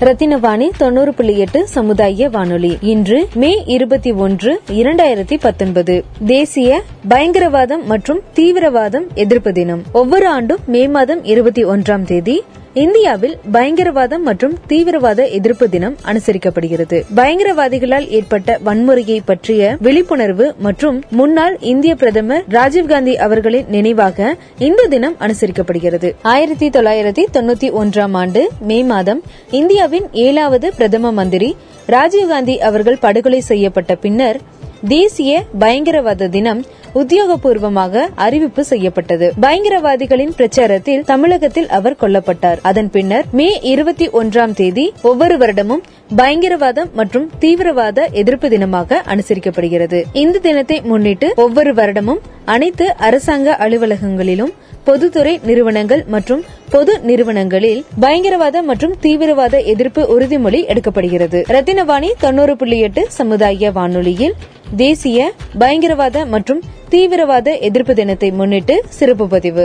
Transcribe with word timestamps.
ரத்தினவாணி 0.00 0.70
தொண்ணூறு 0.78 1.14
புள்ளி 1.14 1.38
எட்டு 1.38 1.68
சமுதாய 1.68 2.28
வானொலி. 2.28 2.78
இன்று 2.80 3.28
மே 3.34 3.62
இருபத்தி 3.66 4.12
ஒன்று 4.12 4.60
இரண்டாயிரத்தி 4.68 5.36
பத்தொன்பது. 5.40 6.04
தேசிய 6.26 6.82
பயங்கரவாதம் 7.08 7.84
மற்றும் 7.84 8.20
தீவிரவாதம் 8.34 9.06
எதிர்ப்பு 9.14 9.52
தினம். 9.52 9.82
ஒவ்வொரு 9.92 10.26
ஆண்டும் 10.26 10.58
மே 10.66 10.88
மாதம் 10.88 11.24
இருபத்தி 11.24 11.64
ஒன்றாம் 11.64 12.02
தேதி 12.02 12.42
இந்தியாவில் 12.80 13.34
பயங்கரவாதம் 13.52 14.24
மற்றும் 14.28 14.54
தீவிரவாத 14.70 15.20
எதிர்ப்பு 15.36 15.66
தினம் 15.68 15.94
அனுசரிக்கப்படுகிறது. 16.10 16.98
பயங்கரவாதிகளால் 17.16 18.06
ஏற்பட்ட 18.08 18.58
வன்முறையை 18.66 19.18
பற்றிய 19.24 19.70
விழிப்புணர்வு 19.80 20.46
மற்றும் 20.66 20.98
முன்னாள் 21.10 21.56
இந்திய 21.72 21.94
பிரதமர் 21.94 22.44
ராஜீவ்காந்தி 22.56 23.14
அவர்களின் 23.26 23.70
நினைவாக 23.76 24.36
இந்த 24.58 24.86
தினம் 24.86 25.16
அனுசரிக்கப்படுகிறது. 25.20 26.10
ஆயிரத்தி 26.34 26.68
தொள்ளாயிரத்தி 26.68 27.24
தொண்ணூத்தி 27.36 27.70
ஒன்றாம் 27.82 28.16
ஆண்டு 28.22 28.42
மே 28.60 28.78
மாதம் 28.84 29.22
இந்தியாவின் 29.50 30.08
ஏழாவது 30.26 30.70
பிரதம 30.76 31.12
மந்திரி 31.12 31.50
ராஜீவ்காந்தி 31.88 32.56
அவர்கள் 32.68 33.02
படுகொலை 33.06 33.40
செய்யப்பட்ட 33.50 33.92
பின்னர் 33.94 34.38
தேசிய 34.86 35.44
பயங்கரவாத 35.58 36.28
தினம் 36.28 36.64
உத்தியோகபூர்வமாக 36.94 38.06
அறிவிப்பு 38.14 38.64
செய்யப்பட்டது. 38.64 39.32
பயங்கரவாதிகளின் 39.42 40.32
பிரச்சாரத்தில் 40.36 41.00
தமிழகத்தில் 41.00 41.68
அவர் 41.68 41.96
கொல்லப்பட்டார். 42.00 42.58
அதன் 42.62 42.90
பின்னர் 42.90 43.24
மே 43.32 43.60
இருபத்தி 43.62 44.08
ஒன்றாம் 44.08 44.54
தேதி 44.54 44.92
ஒவ்வொரு 45.02 45.36
வருடமும் 45.36 45.82
பயங்கரவாதம் 46.16 46.90
மற்றும் 46.92 47.30
தீவிரவாத 47.38 48.08
எதிர்ப்பு 48.12 48.48
தினமாக 48.48 49.00
அனுசரிக்கப்படுகிறது. 49.06 50.02
இந்த 50.12 50.38
தினத்தை 50.38 50.80
முன்னிட்டு 50.80 51.32
ஒவ்வொரு 51.36 51.74
வருடமும் 51.74 52.18
அனைத்து 52.44 52.96
அரசாங்க 52.96 53.56
அலுவலகங்களிலும் 53.60 54.52
பொதுத்துறை 54.88 55.32
நிறுவனங்கள் 55.48 56.02
மற்றும் 56.14 56.42
பொது 56.74 56.92
நிறுவனங்களில் 57.08 57.80
பயங்கரவாத 58.00 58.62
மற்றும் 58.70 58.94
தீவிரவாத 59.00 59.56
எதிர்ப்பு 59.72 60.02
உறுதிமொழி 60.14 60.60
எடுக்கப்படுகிறது. 60.72 61.40
ரத்தினவாணி 61.54 62.10
தொண்ணூறு 62.24 62.54
புள்ளி 62.56 62.78
எட்டு 62.80 63.02
சமுதாய 63.18 63.70
வானொலியில் 63.78 64.36
தேசிய 64.76 65.18
பயங்கரவாத 65.58 66.26
மற்றும் 66.34 66.60
தீவிரவாத 66.92 67.48
எதிர்ப்பு 67.68 67.92
தினத்தை 67.98 68.28
முன்னிட்டு 68.38 68.74
சிறப்பு 68.98 69.24
பதிவு. 69.32 69.64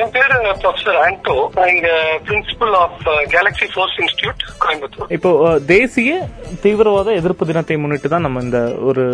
என் 0.00 0.12
பேரு 0.16 0.36
ப்ரொஃபசர் 0.62 0.98
ஆண்டோ. 1.04 1.34
இங்க 1.72 1.88
principal 2.26 2.74
of 2.82 3.00
Galaxy 3.32 3.66
Force 3.72 3.96
Institute 4.02 4.42
Coimbatore. 4.64 5.08
இப்போ 5.16 5.30
தேசிய 5.72 6.12
தீவிரவாத 6.64 7.08
எதிர்ப்பு 7.20 7.48
தினத்தை 7.50 7.76
முன்னிட்டு 7.82 8.12
தான் 8.14 8.24
நம்ம 8.26 8.42
இந்த 8.46 8.60
ஒரு 8.90 9.04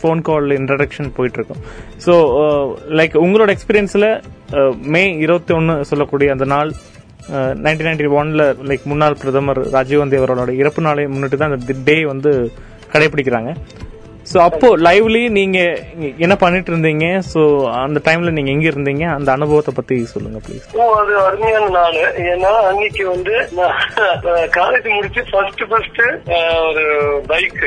ஃபோன் 0.00 0.24
கால் 0.28 0.56
இன்ட்ரடக்ஷன் 0.58 1.14
போயிட்டு 1.18 1.40
இருக்கோம் 1.40 1.62
ஸோ 2.06 2.16
லைக் 3.00 3.16
உங்களோட 3.24 3.50
எக்ஸ்பீரியன்ஸ்ல 3.56 4.08
மே 4.94 5.04
இருபத்தி 5.24 5.54
ஒன்னு 5.60 5.76
சொல்லக்கூடிய 5.92 6.30
அந்த 6.36 6.48
நாள் 6.54 6.70
நைன்டீன் 7.64 7.88
நைன்டி 7.90 8.14
ஒன்ல 8.20 8.42
லைக் 8.70 8.84
முன்னாள் 8.92 9.20
பிரதமர் 9.22 9.60
ராஜீவ்காந்தி 9.78 10.18
அவரோட 10.22 10.52
இறப்பு 10.62 10.82
நாளை 10.88 11.06
முன்னிட்டு 11.14 11.38
தான் 11.42 11.54
அந்த 11.56 11.74
டே 11.88 11.98
வந்து 12.12 12.32
கடைபிடிக்கிறாங்க. 12.92 13.50
ஸோ 14.26 14.38
அப்போ 14.40 14.68
லைவ்லி 14.78 15.22
நீங்க 15.30 15.58
என்ன 16.18 16.34
பண்ணிட்டு 16.36 16.70
இருந்தீங்க 16.72 17.06
ஸோ 17.32 17.40
அந்த 17.80 17.98
டைம்ல 18.04 18.30
நீங்க 18.30 18.50
எங்க 18.50 18.68
இருந்தீங்க 18.68 19.04
அந்த 19.12 19.28
அனுபவத்தை 19.32 19.74
பத்தி 19.76 20.04
சொல்லுங்க 20.04 20.38
ப்ளீஸ் 20.46 20.66
ஓ 20.76 20.86
அது 20.94 21.12
அருமையான 21.20 21.68
நாள். 21.70 21.98
ஏன்னா 22.26 22.52
அன்னைக்கு 22.68 23.04
வந்து 23.08 23.34
நான் 23.52 23.76
காலேஜ் 24.56 24.88
முடிச்சு 24.94 25.22
ஃபர்ஸ்ட் 25.30 25.62
ஃபர்ஸ்ட் 25.68 26.00
ஒரு 26.68 26.86
பைக் 27.26 27.60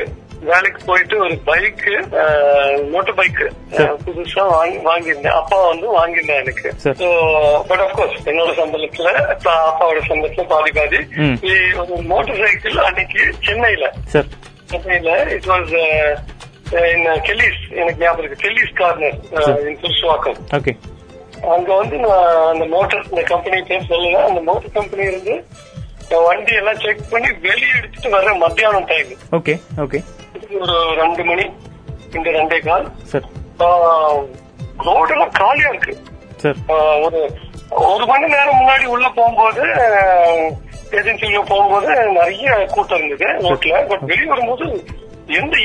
வேலைக்கு 0.44 0.80
போயிட்டு 0.86 1.16
ஒரு 1.20 1.36
பைக் 1.46 1.82
மோட்டர் 2.92 3.16
பைக் 3.16 3.42
புதுசா 4.06 4.44
வாங்கி 4.52 4.78
வாங்கியிருந்தேன். 4.86 5.38
அப்பா 5.40 5.58
வந்து 5.68 5.88
வாங்கியிருந்தேன் 5.98 6.42
எனக்கு. 6.42 6.70
பட் 7.70 7.84
அப்கோர்ஸ் 7.86 8.30
என்னோட 8.30 8.52
சம்பளத்துல 8.60 9.10
அப்பா- 9.34 9.58
அப்பாவோட 9.66 10.02
சம்பளத்துல 10.08 10.46
பாதி 10.48 10.72
பாதி. 10.72 11.02
ஒரு 11.86 12.04
மோட்டார் 12.04 12.42
சைக்கிள் 12.44 12.86
அன்னைக்கு 12.86 13.24
சென்னையில. 13.46 13.90
சார் 14.06 14.30
சென்னையில 14.66 15.12
இட் 15.36 15.46
வாஸ் 15.46 15.74
கெல்லிஸ் 16.72 17.62
எனக்கு 17.70 18.04
ஞாபகம் 18.04 18.24
இருக்கு. 18.24 18.48
Kelly's 18.48 18.74
corner 18.74 19.18
okay. 20.58 20.78
அங்க 21.50 21.76
வந்து 21.76 21.98
நான் 21.98 22.48
அந்த 22.52 22.66
மோட்டார் 22.66 23.06
இந்த 23.10 23.22
கம்பெனி 23.22 23.62
பேர் 23.62 23.88
சொல்லல. 23.90 24.24
அந்த 24.28 24.42
மோட்டார் 24.42 24.72
கம்பெனி 24.74 25.04
இருந்து 25.04 25.46
வண்டி 26.28 26.54
எல்லாம் 26.56 26.80
செக் 26.80 27.10
பண்ணி 27.10 27.28
வெளியே 27.42 27.74
எடுத்துட்டு 27.78 28.10
வர 28.10 28.34
மத்தியானம் 28.34 28.86
டைம் 28.86 29.08
ஓகே 29.32 29.54
ஓகே. 29.78 30.00
ஒரு 30.60 30.96
ரெண்டு 30.96 31.24
மணி 31.24 31.46
இந்த 32.14 32.30
ரெண்டே 32.30 32.60
கால். 32.66 32.88
சார். 33.04 33.28
ரோடெல்லாம் 34.80 35.32
காலியா 35.32 35.70
இருக்கு. 35.70 35.98
சார். 36.36 36.56
ஒரு 37.02 37.20
ஒரு 37.70 38.06
மணி 38.06 38.26
நேரம் 38.26 38.60
முன்னாடி 38.60 38.86
உள்ள 38.86 39.12
போகும்போது 39.16 39.64
ஏஜென்சில 40.92 41.42
போகும்போது 41.48 42.06
நிறைய 42.06 42.68
கூட்டம் 42.72 43.04
இருந்தது 43.04 43.50
ரோட்ல 43.50 43.88
பட் 43.88 44.00
வெளியே 44.00 44.26
வரும்போது 44.26 44.84
எந்த 45.30 45.58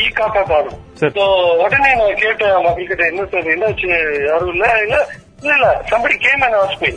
காணும்? 0.48 0.78
சரி. 0.94 1.12
So, 1.12 1.24
உடனே 1.54 1.94
நான் 1.94 2.14
கேட்டேன் 2.14 2.62
மக்கள் 2.62 2.86
கிட்ட 2.86 3.06
என்ன 3.06 3.24
சார் 3.24 3.42
என்னாச்சு 3.42 3.88
யாரும் 4.26 4.52
இல்ல 4.52 4.80
இல்ல 4.82 5.06
இல்ல 5.42 5.54
இல்ல. 5.54 5.82
Somebody 5.90 6.16
came 6.16 6.40
and 6.40 6.54
asked me 6.54 6.90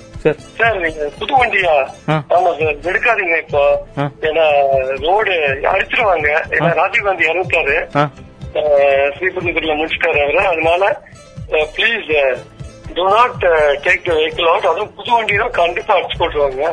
sir. 0.57 0.77
நீங்க 0.77 1.09
புது 1.19 1.45
வண்டியா. 1.45 1.87
ஆமா 2.07 2.51
சார் 2.59 2.91
எடுக்காதீங்க 2.91 3.37
இப்போ. 3.37 3.85
ஏன்னா 3.97 4.45
ரோடு 5.07 5.33
அடிச்சிருவாங்க. 5.63 6.29
ஏன்னா 6.49 6.73
ராஜீவ் 6.73 7.07
இறந்துட்டாரு. 7.07 7.77
ஆ. 7.95 8.09
ஸ்ரீபெரும்புதூர்ல 9.15 9.75
முடிச்சிட்டாரு 9.75 10.21
அவரு. 10.23 10.47
அதனால 10.47 11.01
please 11.49 12.11
do 12.95 13.03
not 13.03 13.41
take 13.85 14.05
the 14.05 14.13
vehicle 14.13 14.47
out 14.47 14.65
அதுவும் 14.65 14.93
புது 14.95 15.11
வண்டி 15.11 15.35
தான் 15.35 15.51
கண்டிப்பா 15.51 15.97
அடிச்சு 15.97 16.17
போட்டுருவாங்க 16.17 16.63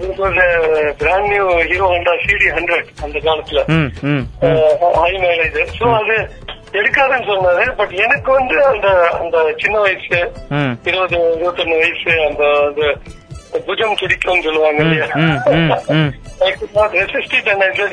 ம் 0.00 0.94
brand 1.00 1.30
new 1.32 1.46
Hero 1.70 1.86
Honda 1.92 2.14
CD 2.24 2.48
hundred 2.56 2.88
அந்த 3.04 3.16
காலத்துல. 3.26 3.60
ஹை 5.00 5.12
மைலேஜ் 5.24 5.58
சோ 5.78 5.88
அது 6.00 6.16
எடுக்காதுன்னு 6.80 7.28
சொன்னாரு. 7.30 7.64
பட் 7.78 7.94
எனக்கு 8.04 8.30
வந்து 8.38 8.56
அந்த 8.72 8.88
அந்த 9.20 9.36
சின்ன 9.62 9.76
வயசு 9.86 10.20
இருபது 10.90 11.18
இருபத்தொன்னு 11.38 11.80
வயசு 11.82 12.12
அந்த 12.28 12.44
புஜம் 13.66 13.98
துடிக்கும்னு 14.00 14.46
சொல்லுவாங்க 14.46 14.80
இல்லையா. 14.84 15.06
ரெசிஸ்டிட் 17.00 17.50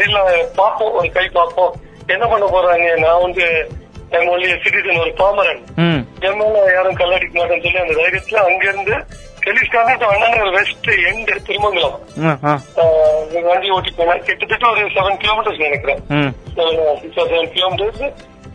இல்ல 0.08 0.20
பார்ப்போம் 0.62 0.96
ஒரு 1.00 1.10
கை 1.18 1.28
பார்ப்போம். 1.40 1.74
என்ன 2.14 2.26
பண்ண 2.28 2.46
போறாங்க? 2.54 2.88
நான் 3.06 3.24
வந்து 3.26 3.46
என் 4.18 4.30
ஒன்லி 4.34 4.48
சிட்டிசன் 4.64 5.02
ஒரு 5.02 5.12
பாமரன். 5.20 5.64
மேல 6.40 6.62
யாரும் 6.76 7.00
கல்லடிக்க 7.02 7.34
மாட்டேன்னு 7.40 7.66
சொல்லி 7.66 7.81
அந்த 7.84 7.96
தைரியத்துல 8.00 8.40
அங்கிருந்து 8.48 8.96
டெலிஸ்கான 9.46 9.90
அண்ணன் 10.06 10.52
வெஸ்ட் 10.52 10.90
எண்டு 11.10 11.36
திருமங்கலம். 11.48 11.96
வண்டி 13.44 13.70
ஓட்டி 13.70 13.92
போனேன் 13.98 14.24
கிட்டத்தட்ட 14.24 14.70
ஒரு 14.70 14.82
செவன் 14.88 15.20
கிலோமீட்டர்ஸ் 15.22 15.62
நினைக்கிறேன். 15.62 16.02
சிக்ஸ் 17.02 17.20
ஆர் 17.20 17.28
செவன் 17.28 17.52
கிலோமீட்டர்ஸ் 17.56 18.02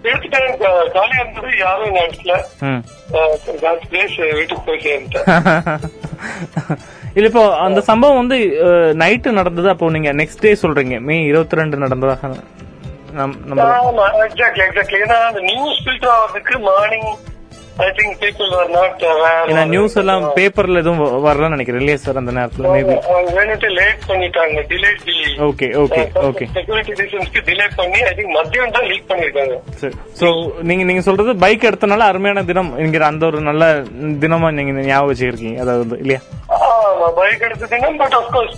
எடுத்துட்டேன் 0.05 0.57
கா- 0.63 0.89
காலியா 0.91 1.21
இருந்தது 1.21 1.59
யாரும் 1.59 1.95
இடத்துல 1.95 2.33
பிளேஸ் 3.91 4.17
வீட்டுக்கு 4.33 4.63
போய் 4.67 4.85
சேர்ந்துட்டேன். 4.87 5.29
இல்ல 7.15 7.29
இப்போ 7.29 7.57
அந்த 7.57 7.81
சம்பவம் 7.81 8.17
வந்து 8.17 8.39
நைட்டு 8.99 9.31
நடந்தது? 9.31 9.69
அப்போ 9.69 9.91
நீங்க 9.91 10.13
நெக்ஸ்ட் 10.13 10.41
டே 10.41 10.53
சொல்றீங்க. 10.63 11.01
மே 11.01 11.17
இருபத்தி 11.23 11.57
ரெண்டு 11.57 11.77
நடந்ததாக 11.77 12.31
எக்ஸாக்ட்லி 14.25 14.65
எக்ஸாக்ட்லி 14.67 14.99
ஏன்னா 15.03 15.19
அந்த 15.29 15.41
நியூஸ் 15.41 15.79
ஃபில்டர் 15.85 16.13
ஆகிறதுக்கு 16.15 16.61
morning 16.61 17.11
I 17.77 17.87
think 17.97 18.17
people 18.21 18.51
are 18.57 18.69
not 18.71 19.01
ஏன்னா 19.49 19.63
நியூஸ் 19.71 19.97
எல்லாம் 20.01 20.25
பேப்பர்ல 20.37 20.81
எதுவும் 20.83 21.01
வரலன்னு 21.25 21.55
நினைக்கிறேன். 21.55 21.89
சார் 22.05 22.21
அந்த 22.21 22.33
நேரத்துல 22.37 22.73
மேபி 22.75 22.95
அவங்க 23.09 23.31
வேணுட்டு 23.39 23.69
லேட் 23.79 24.05
பண்ணிட்டாங்க 24.09 24.61
delay 24.71 24.91
okay 25.47 25.69
okay 25.83 26.03
okay 26.29 26.47
security 26.55 26.95
ரீசன்ஸ்க்கு 27.01 27.43
delay 27.49 27.67
பண்ணி 27.79 28.01
ஐ 28.03 28.13
திங்க் 28.19 28.33
மதியம் 28.37 28.75
தான் 28.77 28.87
லீக் 28.91 29.09
பண்ணிருக்காங்க 29.11 29.57
சரி 29.81 29.97
சோ 30.21 30.29
நீங்க 30.71 30.85
நீங்க 30.85 31.03
சொல்றது 31.09 31.35
பைக் 31.45 31.69
எடுத்தனால 31.71 32.07
அருமையான 32.11 32.45
தினம் 32.45 32.71
என்கிற 32.79 33.05
அந்த 33.11 33.25
ஒரு 33.27 33.41
நல்ல 33.49 33.65
தினமா 34.23 34.51
நீங்க 34.59 34.75
ஞாபகம் 34.85 35.11
வச்சிருக்கீங்க 35.13 35.59
அதாவது 35.65 35.99
இல்லையா? 35.99 36.21
ஆமா 36.61 37.11
பைக் 37.19 37.45
எடுத்துட்டீங்க 37.49 37.91
but 38.03 38.17
of course 38.21 38.57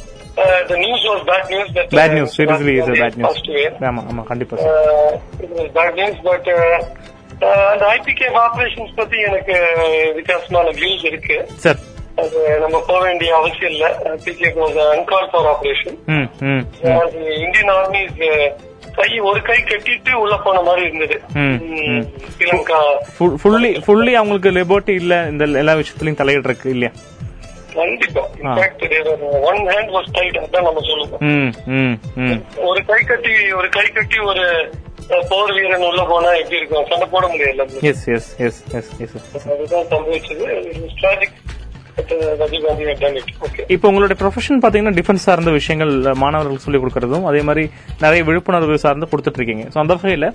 the 0.69 0.77
news 0.79 1.05
was 1.09 1.25
bad 1.29 1.49
news 1.53 1.73
bad 1.95 2.15
news 2.17 2.35
seriously 2.39 2.75
is 2.79 2.93
bad 2.97 3.19
news 3.19 3.83
ஆமா 3.91 4.03
ஆமா 4.11 4.25
கண்டிப்பா 4.25 4.57
அந்த 7.73 7.85
ஐபிகே 7.97 8.27
ஆபரேஷன்ஸ் 8.45 8.97
பத்தி 8.97 9.19
எனக்கு 9.21 9.57
வித்தியாசமான 10.15 10.69
வியூஸ் 10.71 11.05
இருக்கு. 11.05 11.37
சார். 11.65 11.79
அது 12.17 12.59
நம்ம 12.61 12.77
போக 12.87 13.01
வேண்டிய 13.01 13.37
அவசியம் 13.37 13.73
இல்ல. 13.73 13.87
IPK 14.15 14.51
uncalled 14.95 15.29
for 15.33 15.49
operation 15.55 15.99
Indian 17.45 17.73
army 17.75 18.03
கை 18.97 19.09
ஒரு 19.21 19.43
கை 19.43 19.59
கட்டிட்டு 19.63 20.13
உள்ள 20.13 20.35
போன 20.45 20.61
மாதிரி 20.61 20.87
இருந்தது. 20.87 21.17
ஸ்ரீலங்கா 22.37 22.79
ஃபுல்லி 23.19 23.73
ஃபுல்லி 23.87 24.13
அவங்களுக்கு 24.21 24.57
லிபர்ட்டி 24.59 24.95
இல்ல 25.03 25.27
இந்த 25.31 25.45
எல்லா 25.63 25.75
விஷயத்துலயும் 25.75 26.21
தலையிட்டு 26.23 26.51
இருக்கு 26.51 26.71
இல்லையா? 26.71 26.93
கண்டிப்பா. 27.75 28.23
ஒன் 29.51 29.61
ஹேண்ட் 29.73 29.91
வாஸ் 29.97 30.11
டைட் 30.13 30.37
அதான் 30.37 30.67
நம்ம 30.69 30.81
சொல்லுவோம். 30.91 31.21
ஒரு 32.71 32.83
கை 32.85 33.01
கட்டி 33.03 33.35
ஒரு 33.53 33.69
கை 33.69 33.87
கட்டி 33.87 34.19
ஒரு 34.19 34.45
போர் 35.29 35.53
வீரன் 35.53 35.85
உள்ள 35.89 36.03
போனா 36.09 36.31
எப்படி 36.35 36.57
இருக்கும்? 36.57 36.87
சண்டை 36.91 37.07
போட 37.11 37.27
முடியல 37.27 37.65
yes 37.91 38.07
yes 38.17 38.31
yes 38.47 38.61
yes 38.75 38.91
yes 39.05 39.15
அதுதான் 39.53 39.87
சம்பவிச்சது. 39.93 40.47
ட்ராஜிக் 41.03 41.37
இப்போ 43.75 43.87
உங்களுடைய 43.89 44.17
ப்ரொஃபஷன் 44.21 44.61
பாத்தீங்கன்னா 44.63 44.97
டிஃபென்ஸ் 44.99 45.27
சார்ந்த 45.27 45.51
விஷயங்கள் 45.51 45.93
மாணவர்களுக்கு 46.17 46.65
சொல்லிக் 46.65 46.83
கொடுக்கறதும் 46.83 47.27
அதே 47.31 47.41
மாதிரி 47.41 47.65
நிறைய 48.01 48.21
விழிப்புணர்வு 48.23 48.79
சார்ந்து 48.79 49.09
கொடுத்துட்டு 49.13 49.41
இருக்கீங்க 49.41 49.65
ஸோ 49.75 49.79
அந்த 49.83 49.95
வகையில 49.95 50.29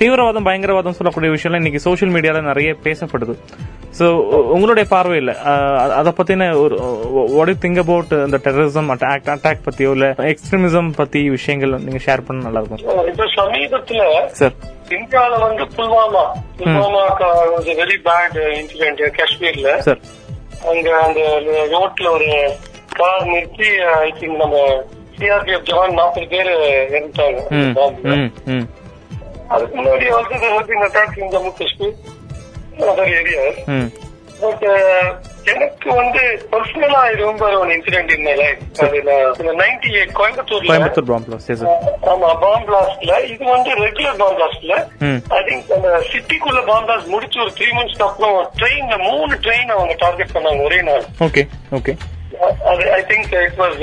தீவிரவாதம் 0.00 0.46
பயங்கரவாதம் 0.48 0.98
சொல்லக்கூடிய 0.98 1.30
விஷயம்லாம் 1.32 1.62
இன்னைக்கு 1.64 1.86
சோஷியல் 1.88 2.14
மீடியால 2.16 2.42
நிறைய 2.42 2.70
பேசப்படுது. 2.86 3.34
ஸோ 3.98 4.04
உங்களுடைய 4.54 4.84
பார்வையில் 4.88 5.32
அதை 5.98 6.12
பத்தின 6.12 6.48
ஒரு 6.56 6.76
வாட் 7.32 7.52
திங்க் 7.64 7.80
அபவுட் 7.84 8.12
இந்த 8.26 8.38
டெரரிசம் 8.46 8.90
அட்டாக் 8.94 9.28
அட்டாக் 9.28 9.66
பத்தியோ 9.66 9.90
இல்ல 9.90 10.06
எக்ஸ்ட்ரீமிசம் 10.32 10.90
பத்தி 11.00 11.22
விஷயங்கள் 11.28 11.74
நீங்க 11.78 12.02
ஷேர் 12.06 12.26
பண்ண 12.28 12.46
நல்லா 12.46 12.62
இருக்கும் 12.62 13.10
இப்ப 13.12 13.28
சமீபத்துல 13.36 14.04
சார் 14.40 14.56
இந்தியால 14.96 15.34
வந்து 15.44 15.66
Pulwama 15.76 16.24
Pulwama 16.58 17.04
very 17.80 17.98
bad 18.08 18.38
incident 18.58 19.02
காஷ்மீர்ல 19.20 19.70
சார் 19.80 20.02
அங்க 20.62 20.88
அந்த 20.98 21.20
ரோட்ல 21.72 22.08
ஒரு 22.08 22.28
கார் 22.92 23.26
நிறுத்தி 23.26 23.68
ஐ 23.98 24.12
திங்க் 24.12 24.36
நம்ம 24.36 24.56
சிஆர்பிஎஃப் 25.16 25.68
ஜவான் 25.68 25.94
நாற்பது 25.94 26.26
பேர் 26.26 26.50
இறந்துட்டாங்க. 26.88 27.40
அதுக்கு 29.48 29.74
முன்னாடி 29.76 30.06
வந்து 30.10 30.36
helping 30.44 30.84
attack 30.84 31.18
in 31.18 31.32
Jammu 31.32 31.52
Kashmir 31.52 31.96
other 32.84 33.58
hmm. 33.68 33.88
But 34.40 34.64
எனக்கு 35.52 35.88
வந்து 35.92 36.20
பர்சனலா 36.50 37.00
இது 37.08 37.22
ரொம்ப 37.22 37.44
ஒரு 37.56 37.70
incident 37.76 38.12
in 38.14 38.24
my 38.24 38.34
life 38.36 38.60
ninety 39.62 39.90
eight 39.94 40.12
கோயம்புத்தூர்ல 40.18 40.68
கோயம்புத்தூர் 40.70 41.08
பாம்பு 41.08 41.38
சரி 41.46 41.58
சார் 41.60 42.08
ஆமா 42.12 42.30
பாம் 42.42 42.64
பிளாஸ்ட்ல 42.68 43.16
இது 43.26 43.42
வந்து 43.48 43.70
ரெகுலர் 43.80 44.18
பாம் 44.20 44.36
பிளாஸ்ட்ல 44.38 44.76
ஐ 45.32 45.42
திங்க் 45.48 45.72
அந்த 45.76 45.90
சிட்டிக்குள்ள 46.10 46.62
பாம் 46.70 46.86
பிளாஸ்ட் 46.86 47.12
முடிச்சு 47.14 47.40
ஒரு 47.44 47.52
த்ரீ 47.58 47.70
மந்த்ஸ்க்கு 47.72 48.06
அப்புறம் 48.08 48.38
ட்ரெயின்ல 48.60 48.98
மூணு 49.08 49.34
ட்ரெயின் 49.46 49.74
அவங்க 49.76 49.96
டார்கெட் 50.00 50.34
பண்ணாங்க 50.36 50.62
ஒரே 50.62 50.80
நாள். 50.82 51.04
ஓகே 51.26 51.44
ஓகே 51.72 51.94
அது 52.70 52.84
I 52.92 53.00
think 53.10 53.32
it 53.40 53.58
was 53.58 53.78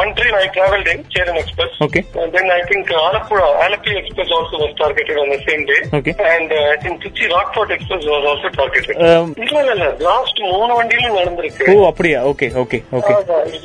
one 0.00 0.10
train 0.16 0.38
I 0.38 0.46
travelled 0.56 0.90
in 0.94 1.04
Cheran 1.10 1.40
express 1.42 1.74
Okay. 1.80 2.02
And 2.14 2.32
then 2.32 2.46
I 2.50 2.62
think 2.64 2.86
Alapura, 3.00 3.44
Alapi 3.64 3.92
Express 3.98 4.30
also 4.30 4.56
was 4.58 4.72
targeted 4.76 5.16
on 5.16 5.28
the 5.28 5.38
same 5.42 5.62
day. 5.64 5.80
Okay. 5.92 6.14
And 6.28 6.50
uh, 6.50 6.72
I 6.72 6.76
think 6.76 6.94
Trichy 7.02 7.26
Rockford 7.30 7.70
Express 7.70 8.04
was 8.06 8.24
also 8.30 8.48
targeted. 8.58 8.96
Um, 9.08 9.28
இல்ல 9.44 9.58
இல்ல 9.66 9.86
last 10.06 10.40
மூணு 10.48 10.72
வண்டியிலும் 10.78 11.18
நடந்திருக்கு 11.18 11.66
ஓ 11.72 11.86
அப்படியா 11.90 12.20
okay 12.30 12.48
okay 12.62 12.80
okay. 12.98 13.14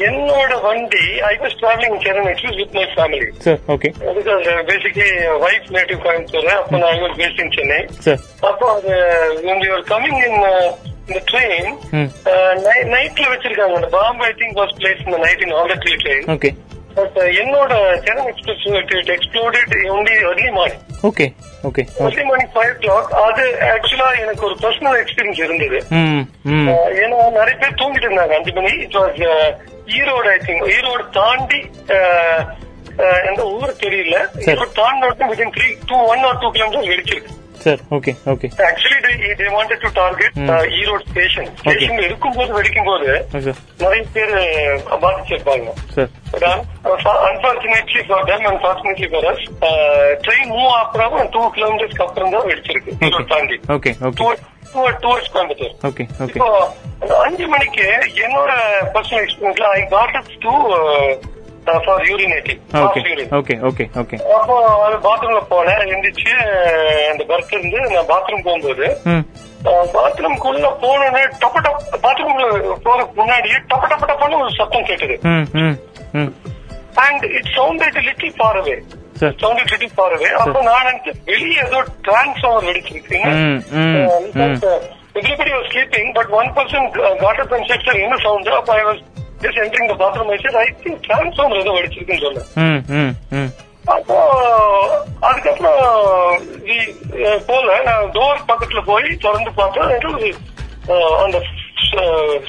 என்னோட 0.08 0.54
வண்டி 0.68 1.04
I 1.32 1.34
was 1.44 1.58
travelling 1.62 2.00
Cheran 2.06 2.30
express 2.34 2.60
with 2.62 2.78
my 2.80 2.86
family 2.96 3.30
sir 3.48 3.60
okay 3.76 3.92
because 4.20 4.48
basically 4.72 5.10
wife 5.46 5.70
native 5.78 6.02
Coimbatore 6.06 6.50
அப்போ 6.58 6.78
நான் 6.78 6.92
I 6.94 7.02
was 7.06 7.18
based 7.22 7.44
in 7.46 7.54
Chennai 7.58 7.82
sir 8.08 8.22
அப்போ 8.52 8.68
அது 8.78 8.94
were 9.66 9.84
coming 9.86 10.18
in 10.20 10.36
uh, 10.46 10.93
இந்த 11.08 11.20
ட்ரெயின் 11.30 11.72
நைட்ல 12.94 13.26
வச்சிருக்காங்க. 13.32 13.76
அந்த 13.80 13.90
bomb 13.96 14.24
I 14.28 14.34
think 14.42 14.60
was 14.62 14.76
place 14.80 15.02
இந்த 15.08 15.18
night 15.26 15.44
in 15.48 15.56
all 15.60 15.74
three 15.84 15.96
train 16.04 16.28
okay 16.36 16.52
but 16.98 17.16
என்னோட 17.42 17.74
Cheran 18.06 18.28
express 18.32 18.66
it 19.00 19.12
exploded 19.16 19.72
only 19.94 20.16
early 20.30 20.50
morning 20.58 20.82
okay 21.10 21.26
okay 21.70 21.84
early 22.06 22.26
morning 22.30 22.52
five 22.56 22.72
o'clock 22.84 23.12
அது 23.24 23.46
actually 23.74 24.10
எனக்கு 24.24 24.46
ஒரு 24.50 24.58
personal 24.64 25.00
experience 25.04 25.42
இருந்தது. 25.46 25.80
ம் 26.02 26.22
ம் 26.52 26.68
Uh, 26.74 26.88
ஏன்னா 27.04 27.18
நிறைய 27.38 27.56
பேர் 27.62 27.80
தூங்கிட்டு 27.82 28.08
இருந்தாங்க 28.10 28.36
அஞ்சு 28.40 28.54
மணி 28.58 28.74
it 28.86 28.98
was 29.00 29.20
Erode 29.98 30.30
I 30.34 30.40
think 30.48 30.68
Erode 30.76 31.06
தாண்டி 31.20 31.62
uh, 31.96 32.40
uh, 33.04 33.18
எந்த 33.30 33.42
ஊர் 33.56 33.80
தெரியல. 33.86 34.18
Erode 34.46 34.72
தாண்டினோட்டு 34.82 35.30
within 35.32 35.56
three 35.58 35.70
two 35.90 35.98
one 36.14 36.24
or 36.30 36.40
two 36.44 36.50
kilometre 36.58 36.92
வெடிச்சிருக்கு 36.92 37.42
sir 37.64 37.82
okay 37.98 38.12
okay 38.34 38.48
actually 38.70 39.30
they 39.40 39.48
wanted 39.56 39.84
to 39.84 39.90
target 39.94 40.38
Erode 40.80 41.06
station 41.12 41.50
station 41.62 42.04
இருக்கும்போது 42.08 42.52
வெடிக்கும் 42.58 42.88
போது 42.90 43.10
நிறைய 43.84 44.04
பேர் 44.14 44.34
பாதிச்சிருப்பாங்க. 45.04 45.70
Sir 45.96 46.12
for 48.08 48.22
them, 48.30 48.42
unfortunately 48.52 49.08
for 49.14 49.24
us, 49.32 49.42
uh, 49.68 50.10
train 50.26 50.46
move 50.54 50.72
அப்புறம் 50.82 51.30
டூ 51.36 51.42
கிலோமீட்டர்ஸ்க்கு 51.56 52.06
அப்புறம் 52.08 52.32
தான் 52.32 52.48
வெடிச்சிருக்கு. 52.50 52.94
ஈரோடு 53.08 53.28
தாண்டி. 53.34 53.58
Okay 53.76 53.92
okay 54.10 54.26
towards 55.04 55.32
Coimbatore. 55.34 55.74
Okay 55.90 56.04
அஞ்சு 57.26 57.48
மணிக்கு 57.54 57.86
என்னோட 58.26 58.52
personal 58.96 59.24
எக்ஸ்பீரியன்ஸ்ல 59.26 59.70
I 59.80 59.82
got 59.96 60.16
up 60.20 60.34
to 60.46 60.54
for 61.86 62.04
urinating 62.10 62.62
okay 62.82 63.02
okay 63.40 63.56
okay 63.70 63.86
okay 64.02 64.18
அப்போ 64.38 64.56
பாத்ரூம்ல 65.06 65.42
போனேன் 65.52 65.84
எந்திரிச்சு 65.94 66.34
அந்த 67.12 67.24
பர்த் 67.32 67.54
இருந்து 67.54 67.82
நான் 67.94 68.10
பாத்ரூம் 68.14 68.46
போகும்போது 68.48 68.88
பாத்ரூம்குள்ள 69.98 70.70
போனோடனே 70.84 71.24
டப்ப 71.44 71.62
டப் 71.68 71.86
பாத்ரூம்ல 72.06 72.48
போறதுக்கு 72.88 73.16
முன்னாடியே 73.22 73.60
டப்ப 73.72 73.90
டப்ப 73.94 74.32
ஒரு 74.40 74.54
சத்தம் 74.60 74.88
கேட்டது. 74.90 75.16
And 77.06 77.24
it 77.38 77.52
sounded 77.58 78.00
little 78.08 78.36
far 78.40 78.60
away 78.62 78.76
sounded 79.44 79.72
little 79.74 79.96
far 79.96 80.16
away 80.18 80.32
அப்போ 80.42 80.60
நான் 80.70 80.88
நினைச்சேன் 80.90 81.22
வெளியே 81.32 81.62
ஏதோ 81.68 81.82
transformer 82.10 82.82
sleeping, 85.74 86.14
but 86.14 86.30
one 86.32 86.50
person 86.54 86.82
uh, 87.00 87.16
got 87.16 87.40
up 87.40 87.52
and 87.52 87.66
said, 87.68 87.82
sir, 87.86 87.96
என்ன 88.06 88.16
sound? 88.24 88.48
அப்ப 88.60 88.72
I 88.74 88.84
was 88.84 89.00
entering 89.64 89.88
the 89.88 89.96
bathroom. 89.96 90.30
I 90.30 90.38
said, 90.44 90.56
I 90.56 90.70
think 90.84 90.98
transformer 91.08 91.58
ஏதோ 91.64 91.72
வெடிச்சிருக்குன்னு 91.78 92.24
சொன்னேன். 92.26 93.52
அப்போ 93.96 94.18
அதுக்கப்புறம் 95.28 95.82
uh, 97.24 97.38
போல 97.50 97.82
நான் 97.90 98.12
டோர் 98.18 98.48
பக்கத்துல 98.52 98.82
போய் 98.92 99.08
திறந்து 99.26 99.52
பார்த்தேன். 99.60 99.92
uh, 100.94 101.12
அந்த 101.24 101.38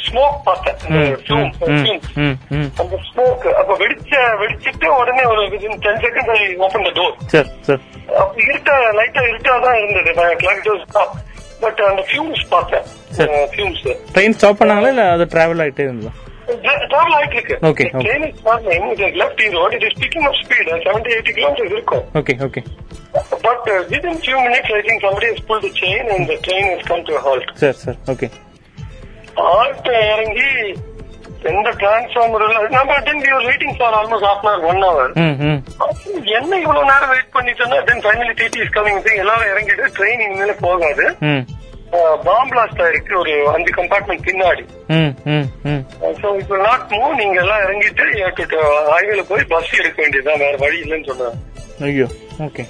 ஸ்மோக் 0.07 0.37
பார்த்தேன். 0.47 0.79
அந்த 0.85 0.99
ம் 0.99 1.17
fume, 1.29 1.49
ம் 1.73 1.83
fume. 1.87 1.99
ம் 2.25 2.37
ம் 2.59 2.71
அந்த 2.83 2.97
ஸ்மோக் 3.09 3.47
அப்ப 3.61 3.73
வெடிச்ச 3.83 4.13
வெடிச்சிட்டு 4.43 4.89
உடனே 5.01 5.25
ஒரு 5.33 5.43
within 5.55 5.83
ten 5.87 6.03
second 6.05 6.31
I 6.37 6.41
open 6.67 6.87
the 6.89 6.93
door 7.01 7.15
sir 7.33 7.51
sir. 7.69 7.83
அப்ப 8.23 8.35
இருட்டா 8.49 8.77
லைட்டா 9.01 9.25
இருட்டா 9.31 9.55
தான் 9.67 9.79
இருந்தது 9.83 10.13
பட் 11.65 11.81
அந்த 11.91 12.03
ஃபியூம்ஸ் 12.09 12.45
பார்த்தேன். 12.49 12.87
ஃபியூம்ஸ் 13.53 13.83
ட்ரெயின் 14.15 14.37
ஸ்டாப் 14.39 14.61
பண்ணாங்களா? 14.61 14.93
இல்ல 14.95 15.05
அது 15.17 15.25
டிராவல் 15.35 15.63
ஆயிட்டே 15.65 15.87
இருந்ததா? 15.89 16.13
இருக்கும் 21.69 22.05
okay 22.21 22.35
okay 22.47 22.63
but 23.45 23.69
within 23.91 24.21
few 24.23 24.39
minutes 24.47 24.73
I 24.77 24.83
think 24.87 25.05
somebody 25.07 25.29
has 25.33 25.41
pulled 25.49 25.63
the 25.63 25.73
chain 25.81 26.03
and 26.15 26.25
the 26.29 26.39
train 26.47 26.65
has 26.73 26.83
come 26.91 27.05
to 27.05 27.15
a 27.15 27.23
halt. 27.27 27.47
Sir 27.63 27.79
sir 27.83 27.99
okay 28.15 28.29
halt 29.45 29.89
இறங்கி 30.07 30.49
எந்த 31.51 31.71
டிரான்ஸ்ஃபார்மர் 31.81 32.45
நம்ம 32.75 32.93
then 33.09 33.23
we 33.25 33.31
are 33.37 33.45
waiting 33.49 33.75
for 33.79 33.95
almost 33.99 34.27
half 34.29 34.47
an 34.51 34.63
one 34.71 34.81
hour 34.87 35.11
என்ன 36.37 36.53
இவ்வளவு 36.63 36.87
நேரம் 36.93 37.13
wait 37.13 37.35
பண்ணிட்டோம்னா 37.37 37.81
then 37.91 38.03
finally 38.05 38.35
TT 38.41 38.63
is 38.65 38.73
coming 38.77 39.01
எல்லாரும் 39.23 39.51
இறங்கிட்டு 39.53 39.91
train 39.99 40.25
இனிமேல 40.27 40.55
போகாது. 40.63 41.05
ம் 41.31 41.45
பாம் 42.27 42.51
பிளாஸ்ட் 42.53 42.83
ஆயிருக்கு 42.85 43.15
ஒரு 43.23 43.33
அஞ்சு 43.55 43.73
கம்பார்ட்மெண்ட் 43.79 44.27
பின்னாடி. 44.29 44.65
சோ 46.21 46.29
இப்போ 46.43 46.57
நாட் 46.67 46.93
மூவ் 46.97 47.19
நீங்க 47.23 47.39
எல்லாம் 47.45 47.63
இறங்கிட்டு 47.65 48.61
ஹைவேல 48.93 49.25
போய் 49.31 49.51
பஸ் 49.55 49.75
எடுக்க 49.81 49.99
வேண்டியதுதான் 50.03 50.43
வேற 50.45 50.55
வழி 50.65 50.79
இல்லைன்னு 50.85 51.09
சொன்னாங்க. 51.11 51.41
ஐயோ 51.89 52.07
okay 52.47 52.63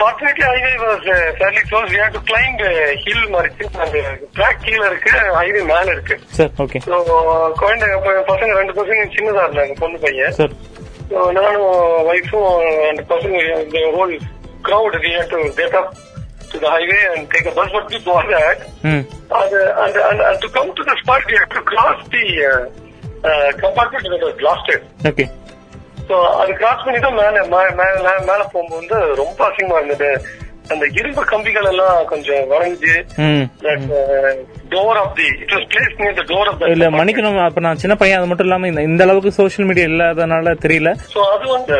fortunately 0.00 0.44
highway 0.50 0.72
was 0.84 1.06
fairly 1.38 1.62
close 1.70 1.88
we 1.92 1.98
have 2.02 2.16
to 2.16 2.22
climb 2.30 2.58
hill 3.04 3.30
மாதிரி 3.34 3.68
அந்த 3.84 3.96
ட்ராக் 4.36 4.62
கீழ 4.66 4.82
இருக்கு 4.90 5.12
ஹைவே 5.38 5.62
மேல 5.72 5.86
இருக்கு. 5.96 6.16
சார் 6.38 6.52
ஓகே 6.64 6.80
ஸோ 6.88 6.98
குழந்தை 7.62 7.88
அப்ப 7.96 8.14
பசங்க 8.32 8.52
ரெண்டு 8.60 8.76
பசங்க 8.80 9.08
சின்னதா 9.16 9.46
இருந்தாங்க 9.46 9.76
பொண்ணு 9.82 9.98
பையன். 10.06 10.36
சார் 10.40 10.54
நானும் 11.38 11.68
ஒய்ஃபும் 12.12 12.48
அந்த 12.92 13.04
பசங்க 13.14 13.36
இந்த 13.64 13.80
whole 13.96 14.14
crowd 14.66 14.94
we 15.04 15.10
had 15.14 15.28
to 15.30 15.38
get 15.58 15.72
up. 15.78 15.86
To 16.52 16.58
the 16.58 16.70
highway 16.74 17.02
and 17.10 17.22
take 17.30 17.46
a 17.46 17.54
bus 17.58 17.70
but 17.76 17.86
before 17.96 18.24
that 18.34 18.58
ம் 18.92 19.02
and, 19.40 19.52
uh, 19.60 19.82
and, 19.84 19.94
and, 20.08 20.20
and 20.28 20.38
to 20.44 20.48
come 20.56 20.70
to 20.80 20.84
the 20.90 20.96
spot 21.02 21.22
we 21.30 21.36
had 21.40 21.50
to 21.56 21.62
cross 21.70 22.00
the 22.16 22.24
uh, 22.44 22.52
uh, 23.28 23.48
compartment 23.64 24.04
that 24.14 24.24
was 24.28 24.36
blasted 24.42 24.82
okay 25.10 25.26
so 26.08 26.14
அது 26.40 26.52
cross 26.60 26.84
பண்ணி 26.86 27.00
தான் 27.04 27.18
மேல 27.20 27.42
மேல 27.50 28.14
மேல 28.30 28.40
போகும்போது 28.54 28.98
ரொம்ப 29.22 29.38
அசிங்கமா 29.48 29.78
இருந்தது 29.80 30.10
அந்த 30.66 30.84
இரும்பு 30.98 31.22
கம்பிகள் 31.24 31.68
எல்லாம் 31.70 32.06
கொஞ்சம் 32.06 32.44
வளைஞ்சு 32.50 32.94
ம். 33.24 33.44
Door 34.72 34.98
of 35.00 35.14
the 35.16 35.26
it 35.34 35.52
was 35.52 35.66
place 35.72 35.96
near 36.00 36.18
the 36.20 36.24
door 36.30 36.48
of 36.48 36.58
the 36.60 36.70
இல்ல 36.74 36.88
மன்னிக்கணும் 36.90 37.38
அப்ப 37.42 37.60
நான் 37.60 37.80
சின்ன 37.82 37.94
பையன் 37.94 38.18
அது 38.18 38.26
மட்டும் 38.26 38.46
இல்லாம 38.46 38.68
இந்த 38.68 38.82
இந்த 38.82 39.02
அளவுக்கு 39.04 39.32
சோஷியல் 39.32 39.68
மீடியா 39.68 39.86
இல்லாதனால 39.86 40.54
தெரியல. 40.64 40.92
சோ 41.14 41.20
அது 41.34 41.46
வந்து 41.48 41.74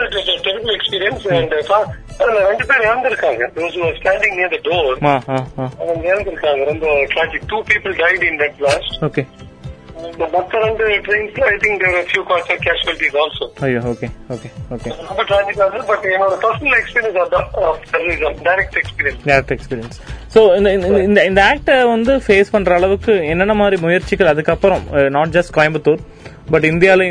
டெரிபிள் 0.45 0.75
எக்ஸ்பீரியன்ஸ் 0.75 1.27
அண்ட் 1.33 1.55
ரெண்டு 2.47 2.65
பேர் 2.67 2.85
இறந்திருக்காங்க. 2.87 3.45
Those 3.57 3.75
who 3.75 3.85
were 3.85 3.97
standing 3.97 4.33
near 4.39 4.49
the 4.49 4.61
door. 4.67 4.91
ஆ 5.05 5.15
ஆ 5.29 5.39
ஆ. 5.59 5.65
அவங்க 5.81 6.03
இறந்திருக்காங்க. 6.12 6.62
ரொம்ப 6.65 6.87
tragic 7.15 7.47
two 7.47 7.59
people 7.71 7.95
died 7.97 8.25
in 8.25 8.39
that 8.41 8.57
blast 8.61 8.95
okay 9.05 9.23
இந்த 10.23 10.33
மத்த 10.35 10.59
ரெண்டு 10.64 10.85
ட்ரெயின்ஸ்ல 11.07 11.45
I 11.47 11.57
think 11.62 11.81
there 11.85 12.09
few 12.09 12.23
casualties 12.67 13.17
also 13.23 13.47
ஐயோ 13.67 13.81
ஓகே 13.93 14.09
ஓகே 14.31 14.49
ஓகே 14.75 14.91
ரொம்ப 15.00 15.23
டிராஜிக் 15.31 15.61
ஆகுது 15.61 15.85
பட் 15.87 16.05
என்னோட 16.12 16.35
பர்சனல் 16.45 16.76
எக்ஸ்பீரியன்ஸ் 16.81 17.19
அதான் 17.23 17.49
direct 18.45 18.79
experience 18.83 19.23
direct 19.26 19.55
experience 19.57 19.99
so 20.35 20.43
இந்த 20.57 20.71
இந்த- 21.02 21.25
இந்த 21.25 21.41
ஆக்டை 21.45 21.76
வந்து 21.87 22.14
ஃபேஸ் 22.26 22.50
பண்ற 22.50 22.75
அளவுக்கு 22.75 23.14
என்னென்ன 23.25 23.55
மாதிரி 23.55 23.79
முயற்சிகள் 23.81 24.26
அதுக்கப்புறம் 24.26 24.85
நாட் 25.11 25.35
ஜஸ்ட் 25.38 25.57
கோயம்புத்தூர் 25.59 26.02
பட் 26.50 26.64
இந்தியாவில் 26.64 27.05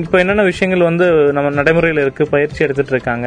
இப்போ 0.00 0.18
என்னென்ன 0.18 0.42
விஷயங்கள் 0.42 0.82
வந்து 0.82 1.06
நம்ம 1.32 1.50
நடைமுறையில் 1.50 2.00
இருக்கு 2.00 2.24
பயிற்சி 2.26 2.64
எடுத்துட்டு 2.64 2.92
இருக்காங்க? 2.92 3.26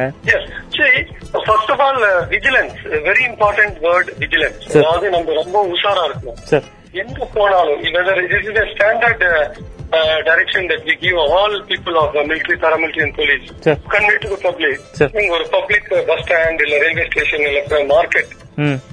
Of 1.32 1.48
uh, 1.80 2.26
vigilance. 2.28 2.76
A 2.88 3.00
very 3.00 3.24
important 3.24 3.74
word, 3.82 4.06
vigilance. 4.18 4.60
Sir. 4.66 4.80
அதாவது 4.80 5.10
நம்ம 5.10 5.34
ரொம்ப 5.34 5.58
உஷாரா 5.72 6.02
இருக்கணும். 6.04 6.38
சார் 6.44 6.66
எங்க 6.92 7.24
போனாலும் 7.34 7.82
uh, 7.82 7.96
uh, 9.92 10.12
uh. 10.12 10.20
Sir. 13.60 13.76
Convey 13.88 14.18
to 14.18 14.28
the 14.28 14.38
public. 14.42 14.80
Sir. 14.92 15.08
நீங்க 15.12 15.32
ஒரு 15.32 15.46
பப்ளிக் 15.48 15.88
பஸ் 16.06 16.22
ஸ்டாண்ட் 16.24 16.62
இல்ல 16.62 16.78
ரயில்வே 16.78 17.06
ஸ்டேஷன் 17.06 17.40
இல்ல 17.40 17.84
மார்க்கெட் 17.94 18.32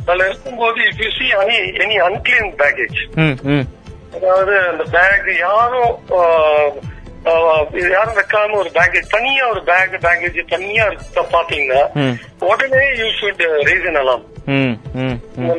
அதுல 0.06 0.28
இருக்கும்போது 0.28 0.82
if 0.82 1.02
you 1.04 1.10
see 1.10 1.28
any 1.84 1.98
unclean 2.08 2.52
package 2.62 3.00
அதாவது 4.16 4.54
அந்த 4.68 4.84
பேக் 4.92 5.40
யாரும் 5.40 5.96
இது 7.78 7.90
யாரும் 7.92 8.18
வைக்காம 8.18 8.58
ஒரு 8.62 8.70
பேக்கேஜ் 8.78 9.08
தனியா 9.16 9.44
ஒரு 9.54 9.62
பேக் 9.70 9.94
பேக்கேஜ் 10.06 10.40
தனியா 10.54 10.84
இருக்க 10.90 11.24
பாத்தீங்கன்னா. 11.34 11.82
உடனே 12.50 12.84
யூ 13.00 13.08
ஷுட் 13.20 13.44
ரீசன் 13.70 14.00
அலாம் 14.02 14.24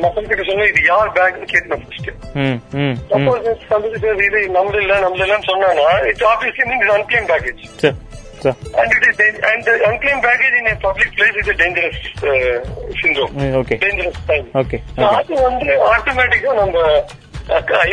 மக்கள் 0.03 0.29
கிட்ட 0.29 0.43
சொன்னா 0.49 0.67
இது 0.71 0.81
யார் 0.87 1.15
பேக்னு 1.17 1.47
கேட்கணும் 1.53 1.83
ஃபர்ஸ்ட் 1.85 2.09
சப்போஸ் 3.11 3.49
சம்பந்தம் 3.71 4.23
இது 4.27 4.41
நம்மள 4.57 4.77
இல்ல 4.83 4.99
நம்மள 5.05 5.25
இல்லன்னு 5.27 5.49
சொன்னானா 5.51 5.89
it's 6.11 6.29
obviously 6.33 6.67
means 6.71 6.93
unclaim 6.97 7.31
package 7.33 7.65
and 8.79 8.91
it 8.97 9.03
is 9.05 9.17
and 9.47 9.61
the 9.65 9.73
unclaimed 9.87 10.21
baggage 10.21 10.53
in 10.59 10.67
a 10.67 10.75
public 10.83 11.09
place 11.15 11.37
is 11.41 11.47
a 11.49 11.57
dangerous 11.61 11.97
uh, 12.23 12.59
syndrome. 13.01 13.33
Okay 13.59 13.75
dangerous 13.81 14.19
time. 14.29 14.45
Okay 14.61 14.77
So 14.93 15.07
அது 15.17 15.41
வந்து 15.47 15.73
ஆட்டோமேட்டிக்கா 15.89 16.53
நம்ம 16.61 16.83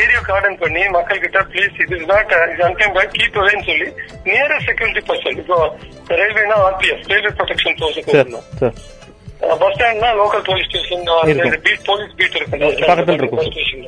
ஏரியா 0.01 0.19
கார்டன் 0.27 0.57
பண்ணி 0.57 0.83
மக்கள் 0.95 1.23
கிட்ட 1.23 1.39
ப்ளீஸ் 1.51 1.77
இது 1.83 1.97
நாட் 2.11 2.33
அன்டைம் 2.65 2.93
பேக் 2.97 3.15
கீப் 3.15 3.39
அவேன்னு 3.41 3.65
சொல்லி 3.69 3.87
நியர் 4.27 4.53
செக்யூரிட்டி 4.67 5.03
பர்சன் 5.09 5.39
இப்போ 5.43 5.57
ரயில்வேனா 6.19 6.57
RPF 6.67 7.09
railway 7.11 7.33
protection 7.39 7.77
sir 7.79 8.29
bus 9.61 9.73
ஸ்டாண்ட்னா 9.73 10.09
local 10.19 10.43
police 10.45 10.67
station. 10.69 11.03
Beat 11.65 11.83
police 11.85 12.13
beat 12.19 12.37
இருக்கும். 12.37 12.71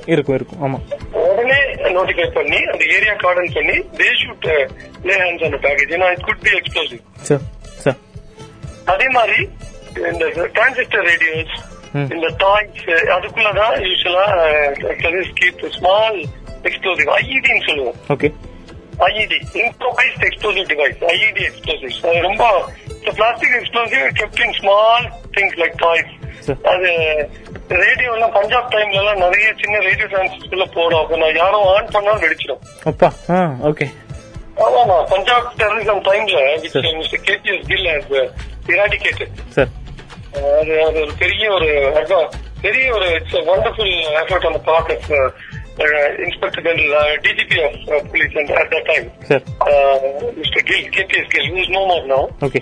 இருக்கும். 0.08 0.36
இருக்கும் 0.36 0.60
ஆமா. 0.66 0.78
உடனே 1.24 1.60
நோட்டிஃபை 1.96 2.28
பண்ணி 2.36 2.60
அந்த 2.72 2.84
ஏரியா 2.98 3.16
கார்டன் 3.24 3.54
பண்ணி 3.56 3.78
தே 4.00 4.10
ஷுட் 4.22 4.48
லே 5.08 5.16
ஹேண்ட்ஸ் 5.24 5.48
அந்த 5.48 5.60
பேக்கேஜ் 5.66 5.94
ஏன்னா 5.98 6.10
இட் 6.16 6.26
குட் 6.28 6.44
பி 6.46 6.52
எக்ஸ்ப்ளோசிவ் 6.60 7.02
அதே 8.94 9.08
மாதிரி 9.18 9.40
இந்த 10.12 10.26
டிரான்சிஸ்டர் 10.56 11.06
ரேடியோஸ். 11.12 11.56
இந்த 11.94 12.28
டாய்ஸ் 12.44 12.84
அதுக்குள்ளதான் 13.16 13.76
யூஸ்வலா 13.88 14.26
கீப் 15.40 15.66
ஸ்மால் 15.78 16.20
எக்ஸ்ப்ளோசிவ் 16.68 17.10
ஐஇடின்னு 17.20 17.66
சொல்லுவோம். 17.70 17.98
Okay 18.16 18.30
IED 19.08 19.38
improvised 19.64 20.24
explosive 20.30 20.68
device 20.72 21.04
IED 21.14 21.44
explosive 21.50 22.08
அது 22.10 22.22
ரொம்ப 22.30 22.46
plastic 23.18 23.56
explosive 23.60 24.06
kept 24.20 24.42
in 24.46 24.56
small 24.62 25.06
things 25.38 25.58
like 25.62 25.78
toys. 25.86 26.12
அது 26.74 26.90
ரேடியோ 27.84 28.12
எல்லாம் 28.18 28.36
பஞ்சாப் 28.38 28.70
டைம்ல 28.74 29.00
எல்லாம் 29.02 29.24
நிறைய 29.26 29.48
சின்ன 29.62 29.80
ரேடியோ 29.88 30.08
டிரான்சிஸ்டர்ல 30.14 30.66
போடும். 30.76 31.02
அப்ப 31.02 31.18
நான் 31.24 31.36
யாரும் 31.42 31.66
ஆன் 31.74 31.92
பண்ணாலும் 31.96 32.24
வெடிச்சிடும். 32.26 32.62
அப்பா. 32.92 33.10
ஓகே 33.72 33.88
ஆமாமா 34.66 34.96
பஞ்சாப் 35.12 35.52
டெரரிசம் 35.60 36.02
டைம்ல 36.08 36.40
Sir. 36.74 36.82
Mister 37.02 37.22
KPS 37.28 37.68
Gill 37.70 37.88
eradicated 38.78 39.38
sir 39.58 39.70
அது 40.54 40.74
அது 40.84 40.98
ஒரு 41.02 41.14
பெரிய 41.20 41.46
ஒரு 41.52 41.70
பெரிய 42.62 42.86
ஒரு 42.94 43.08
it's 43.16 43.40
wonderful 43.48 43.94
effort 44.22 44.46
on 44.46 44.60
part 44.64 44.92
of 44.92 45.10
inspector 46.26 46.64
general 46.64 47.22
DGP 47.24 47.60
of 47.66 47.78
police 48.12 48.36
at 48.56 48.74
the 48.74 48.82
time 48.90 49.08
sir 49.30 49.46
mister 50.40 50.66
Gill 50.70 50.90
KPS 50.98 51.32
Gill 51.36 51.50
use 51.52 51.72
no 51.78 51.84
more 51.86 52.06
no 52.08 52.22
okay 52.48 52.62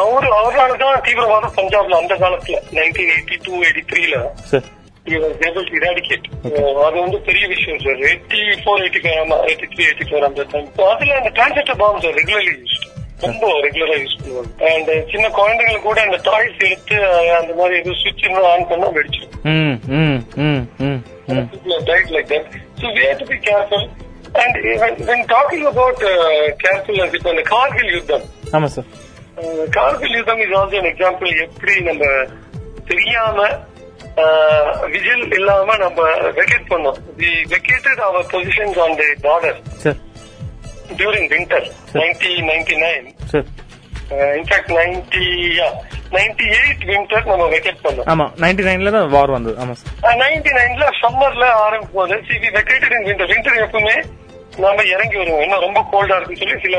அவரு 0.00 0.28
அவரால 0.38 0.76
தான் 0.76 1.04
தீவிரவாதம் 1.06 1.56
பஞ்சாப்ல 1.56 2.00
அந்த 2.02 2.16
காலத்துல 2.16 2.58
நைன்டீன் 2.72 3.12
எயிட்டி 3.14 3.38
டூ 3.46 3.54
எயிட்டி 3.62 3.84
த்ரீல 3.92 4.16
சார் 4.50 4.68
அது 6.86 6.96
வந்து 6.96 7.18
பெரிய 7.28 7.44
விஷயம் 7.46 7.80
sir 7.84 8.00
eighty 8.06 8.40
four 8.62 8.82
eighty 8.82 9.00
five 9.00 9.32
eighty 9.44 9.68
three 9.72 9.84
eighty 9.86 10.06
four 10.10 10.26
அந்த 10.28 10.44
டைம் 10.52 10.68
அதுல 10.88 11.16
அந்த 11.20 11.32
டிரான்சிஸ்டர் 11.38 11.80
பாம்ஸ் 11.82 12.08
ரெகுலர்லி 12.18 12.54
யூஸ்ட் 12.54 12.86
ரொம்ப 13.26 13.46
ரெகுலரா 13.66 13.96
யூஸ் 14.02 14.18
பண்ணுவாங்க. 14.20 14.50
அண்ட் 14.70 14.90
சின்ன 15.12 15.26
குழந்தைங்களுக்கு 15.38 15.88
கூட 15.88 16.00
அந்த 16.06 16.18
டாய்ஸ் 16.28 16.60
எடுத்து 16.68 16.96
அந்த 17.40 17.52
மாதிரி 17.60 17.78
எதுவும் 17.80 18.00
சுவிட்ச் 18.02 18.26
ஆன் 18.52 18.68
பண்ணா 18.72 18.90
வெடிச்சிடும் 18.98 19.36
like 22.16 22.28
that. 22.28 22.44
So 22.80 22.86
we 22.96 23.02
have 23.08 23.18
to 23.18 23.26
be 23.26 23.38
careful. 23.48 23.82
And 24.42 24.54
when, 24.80 24.94
when 25.08 25.20
talking 25.26 25.64
about 25.70 25.98
uh, 26.10 26.16
carefulness, 26.64 27.12
இப்போ 27.18 27.30
இந்த 27.34 27.44
கார்கில் 27.54 27.92
யுத்தம் 27.96 28.26
ஆமா 28.56 28.68
சார் 28.74 28.86
uh, 29.40 29.64
கார்கில் 29.78 30.16
யுத்தம் 30.18 30.42
இஸ் 30.44 30.54
ஆல்சோ 30.60 30.78
an 30.82 30.88
எக்ஸாம்பிள் 30.92 31.30
எப்படி 31.46 31.74
நம்ம 31.88 32.04
தெரியாம 32.90 33.48
விஜில் 34.94 35.26
இல்லாம 35.38 35.76
நம்ம 35.82 36.06
வெக்கேட் 36.38 36.70
பண்ணோம். 36.72 36.98
We 37.20 37.30
vacated 37.54 38.00
our 38.08 38.26
positions 38.34 38.78
on 38.84 38.96
the 39.00 39.08
border 39.26 39.58
winter 40.98 41.66
nineteen 42.00 42.46
ninety 42.50 42.76
nine 42.84 43.06
sir 43.32 43.46
in fact 44.38 44.72
ninety 44.78 45.26
ninety 46.16 46.46
eight 46.58 46.84
winter 46.90 47.28
நம்ம 47.30 47.44
வெக்கேட் 47.52 47.82
பண்ணோம். 47.84 48.06
ஆமா 48.12 48.26
நைன்டி 48.42 48.62
நைன்ல 48.68 48.92
தான் 48.96 49.08
வார் 49.14 49.34
வந்தது. 49.34 49.56
ஆமா 49.62 49.74
சார் 49.80 50.18
நைன்டி 50.22 50.52
நைன்ல 50.58 50.86
சம்மர்ல 51.02 51.44
ஆரம்பிக்கும் 51.64 52.00
போது 52.00 52.16
சிவி 52.28 52.48
வெக்கேட்டட் 52.56 52.94
இன் 52.98 53.06
வின்டர் 53.08 53.30
வின்டர் 53.32 53.60
எப்பவுமே 53.66 53.96
நாம 54.64 54.84
இறங்கி 54.94 55.16
வருவோம். 55.20 55.42
இன்னும் 55.44 55.64
ரொம்ப 55.66 55.80
கோல்டா 55.92 56.16
இருக்குன்னு 56.16 56.42
சொல்லி 56.42 56.58
சில 56.64 56.76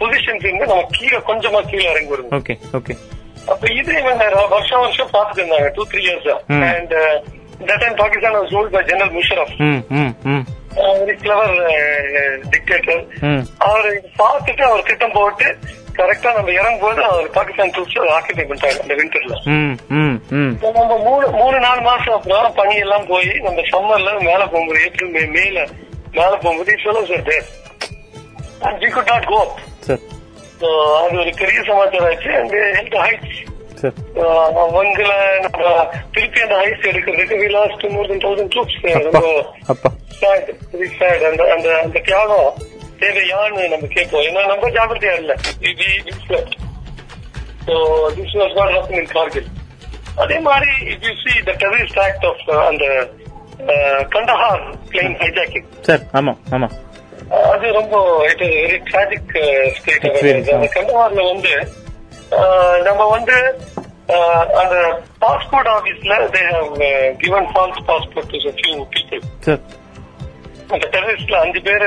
பொசிஷன்ஸ் 0.00 0.46
இருந்து 0.48 0.70
நம்ம 0.72 0.84
கீழே 0.98 1.18
கொஞ்சமா 1.30 1.62
கீழே 1.70 1.86
இறங்கி 1.92 2.12
வருவோம். 2.14 2.34
ஓகே 2.40 2.56
ஓகே 2.80 2.96
அப்ப 3.52 3.72
இது 3.80 3.92
வருஷம் 4.54 4.82
வருஷம் 4.84 5.12
பாத்துட்டு 5.16 5.42
இருந்தாங்க 5.42 5.68
two 5.76 5.84
three 5.90 6.02
years. 6.06 6.30
And 6.70 6.94
that 7.68 7.82
time 7.82 7.98
Pakistan 8.02 8.36
was 8.38 8.54
ruled 8.56 8.72
by 8.76 8.82
general 8.90 9.14
Musharraf 9.18 9.54
very 10.76 11.14
clever 11.16 11.54
dictator 12.50 13.02
அவர் 13.66 13.86
பார்த்துட்டு 14.18 14.62
அவர் 14.62 14.82
திட்டம் 14.82 15.14
போட்டு 15.14 15.48
கரெக்டா 15.94 16.30
நம்ம 16.36 16.50
இறங்கும் 16.52 16.82
போது 16.82 17.00
அவர் 17.04 17.28
பாகிஸ்தான் 17.30 17.72
ட்ரூப்ஸ் 17.74 17.96
ஆக்கிபை 18.16 18.44
பண்ணிட்டாங்க 18.44 18.82
அந்த 18.82 18.94
வின்டர்ல 18.94 19.36
நம்ம 20.66 20.98
மூணு 21.06 21.26
மூணு 21.38 21.56
நாலு 21.58 21.80
மாசம் 21.82 22.16
அப்புறம் 22.16 22.54
பனி 22.54 22.76
எல்லாம் 22.78 23.06
போய் 23.06 23.32
நம்ம 23.40 23.64
சம்மர்ல 23.72 24.12
மேல 24.22 24.42
போகும்போது 24.46 24.84
ஏப்ரல் 24.84 25.12
மே 25.16 25.24
மேல 25.36 25.64
மேல 26.12 26.32
போகும்போது 26.36 26.78
சொல்லுவோம் 26.84 27.10
sir 27.10 27.26
day 27.28 27.38
and 28.62 28.78
we 28.84 28.90
could 28.90 29.12
not 29.12 29.28
go 29.28 29.40
அது 31.00 31.18
ஒரு 31.18 31.32
பெரிய 31.36 31.58
சமாச்சாரம் 31.66 32.08
ஆச்சு. 32.08 32.30
அண்ட் 32.38 32.54
ஹெல்த் 32.76 32.96
ஹைட்ஸ் 33.02 33.36
அவங்கள 34.62 35.10
நம்ம 35.44 35.58
திருப்பி 36.14 36.40
அந்த 36.44 36.56
எடுக்கிறதுக்கு 36.90 37.36
we 37.42 37.48
lost 37.50 37.84
more 37.94 38.08
than 38.08 38.22
thousand 38.24 38.52
troops. 38.54 38.78
அந்த 41.30 41.42
அந்த 41.54 41.68
அந்த 41.82 41.98
தியாகம் 42.00 42.50
தேவையான்னு 43.02 43.68
நம்ம 43.68 43.88
கேட்போம். 43.96 44.24
ஏன்னா 44.28 44.42
நம்ம 44.46 44.70
ஜாகிரதையா 44.76 45.14
இல்ல. 45.20 45.32
This 48.16 48.36
was 48.36 48.56
not 48.58 48.74
happen 48.74 48.98
in 48.98 49.12
Kargil 49.12 49.48
அதே 50.16 50.38
மாதிரி 50.40 50.70
if 50.92 51.04
you 51.06 51.14
see 51.22 51.32
the 51.42 51.54
terrorist 51.62 52.00
act 52.06 52.26
of 52.26 52.44
அந்த 52.68 52.84
கண்டஹார் 54.14 54.62
பிளைன் 54.90 55.16
ஹைஜாக்கிங் 55.22 55.68
சார் 55.80 56.02
ஆமா 56.12 56.34
ஆமா. 56.50 56.68
அது 57.52 57.66
ரொம்ப 57.72 57.94
இட் 58.28 58.42
வெரி 58.54 58.78
டிராஜிக் 58.90 59.32
ஸ்டேட் 59.78 60.06
கண்டஹார்ல 60.76 61.22
வந்து 61.32 61.52
நம்ம 62.86 63.02
வந்து 63.08 63.36
அந்த 64.60 64.76
பாஸ்போர்ட் 65.18 65.70
ஆபீஸ்ல 65.74 66.14
they 66.34 66.42
have 66.50 66.72
given 67.18 67.48
false 67.52 67.82
passport 67.86 68.32
to 68.34 68.52
few 68.58 68.76
people 68.94 69.22
sir 69.46 69.62
அந்த 70.70 70.84
டெரரிஸ்ட்ல 70.94 71.38
அஞ்சு 71.44 71.62
பேர் 71.68 71.86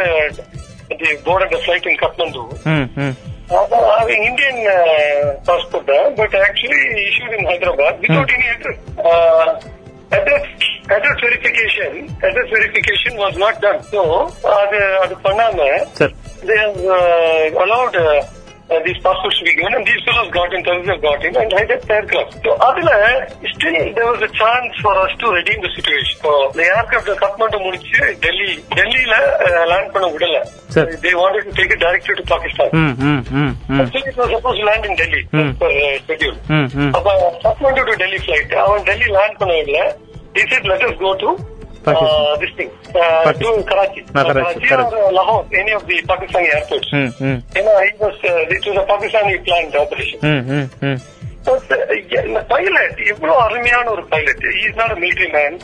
போர்ட் 1.25 1.45
அந்த 1.48 1.60
ஃபிளைட் 1.63 1.89
இன் 1.91 2.01
கட்மண்டு 2.03 2.43
அது 3.95 4.13
Indian 4.29 4.62
passport 5.45 5.91
but 6.19 6.36
actually 6.48 6.83
issued 7.07 7.36
in 7.39 7.48
Hyderabad 7.51 8.01
without 8.03 8.33
any 8.38 8.50
address 8.55 8.83
address 10.12 10.51
address 10.95 11.24
verification 11.25 11.98
address 12.27 12.53
verification 12.57 13.17
was 13.24 13.38
not 13.38 13.62
done 13.65 13.81
so 13.93 14.03
அது 14.57 14.79
அது 15.03 15.15
பண்ணாம 15.27 15.69
they 16.43 16.55
have 16.57 16.77
uh, 18.72 18.80
allowed 18.80 18.84
uh, 18.84 18.84
uh, 18.84 18.86
these 18.86 19.01
passports 19.04 19.40
to 19.40 19.46
be 19.46 19.56
given, 19.56 19.74
and 19.74 19.86
these 19.86 20.04
fellows 20.06 20.32
got 20.32 20.54
in, 20.54 20.63
terrorists 20.63 20.92
have 20.92 21.01
got 21.01 21.25
in, 21.25 21.36
and 21.36 21.51
hijacked 21.51 21.88
the 21.88 21.94
aircraft. 21.94 22.34
So, 22.44 22.51
அதுல 22.68 22.92
still 23.54 23.94
there 23.94 24.10
was 24.12 24.22
a 24.22 24.32
chance 24.42 24.74
for 24.82 24.94
us 24.98 25.12
to 25.20 25.28
redeem 25.30 25.62
the 25.62 25.72
situation. 25.75 26.20
So, 26.22 26.51
the 26.54 26.63
aircraft 26.63 27.10
Kathmandu 27.24 27.58
முடிச்சு 27.58 28.16
டெல்லி 28.25 28.50
டெல்லியில 28.78 29.16
land 29.72 29.92
பண்ண 29.94 30.08
விடல 30.08 30.40
Sir. 30.70 30.86
they 31.04 31.13
wanted 31.13 31.44
to 31.48 31.54
take 31.60 31.72
it 31.72 31.80
directly 31.80 32.16
to 32.16 32.24
Pakistan. 32.24 32.70
ம் 32.74 32.96
ம் 33.10 33.22
ம் 33.42 33.54
ம் 33.70 33.80
Actually, 33.82 34.10
it 34.12 34.18
was 34.18 34.30
supposed 34.36 34.60
to 34.62 34.66
land 34.66 34.86
in 34.86 34.96
Delhi 34.96 35.22
Hmm. 35.34 35.40
as 35.42 35.56
per 35.58 35.72
uh, 35.72 35.98
schedule. 36.04 36.36
ம் 36.58 36.70
ம் 36.84 36.94
அப்ப 36.98 37.10
Kathmandu 37.46 37.84
to 37.90 37.96
Delhi 38.04 38.20
flight, 38.28 38.54
அவன் 38.54 38.84
டெல்லி 38.84 39.10
லேண்ட் 39.18 39.38
பண்ண 39.42 39.54
விடல 39.60 39.82
he 40.36 40.44
said 40.51 40.63
let 40.74 40.82
us 40.90 40.96
go 41.06 41.16
to 41.16 41.30
Pakistan. 41.84 42.22
uh, 42.24 42.38
this 42.38 42.52
thing 42.58 42.70
uh, 42.96 43.34
to. 43.34 43.52
Karachi, 43.70 44.02
Ah, 44.14 44.24
Karachi, 44.24 44.68
Karachi 44.68 44.96
or 44.96 45.04
uh, 45.04 45.12
Lahore, 45.12 45.44
any 45.54 45.72
of 45.72 45.84
the 45.88 45.98
Pakistani 46.12 46.50
airports. 46.56 46.90
ம் 46.94 47.12
ம் 47.30 47.40
You 47.58 47.64
know, 47.68 47.76
he 47.86 47.92
was 48.04 48.18
uh, 48.24 48.56
it 48.56 48.66
was 48.70 48.78
a 48.78 48.86
Pakistani 48.94 49.36
planned 49.48 49.76
operation. 49.76 50.20
ம் 50.32 50.44
ம் 50.58 50.68
ம் 50.90 51.00
But, 51.46 51.72
uh, 51.72 52.26
இந்த 52.26 52.42
pilot 52.54 53.00
எவ்வளவு 53.14 53.40
அருமையான 53.46 53.86
ஒரு 53.92 54.04
pilot 54.08 54.44
is 54.66 54.80
not 54.82 54.98
military 55.04 55.30
man 55.38 55.58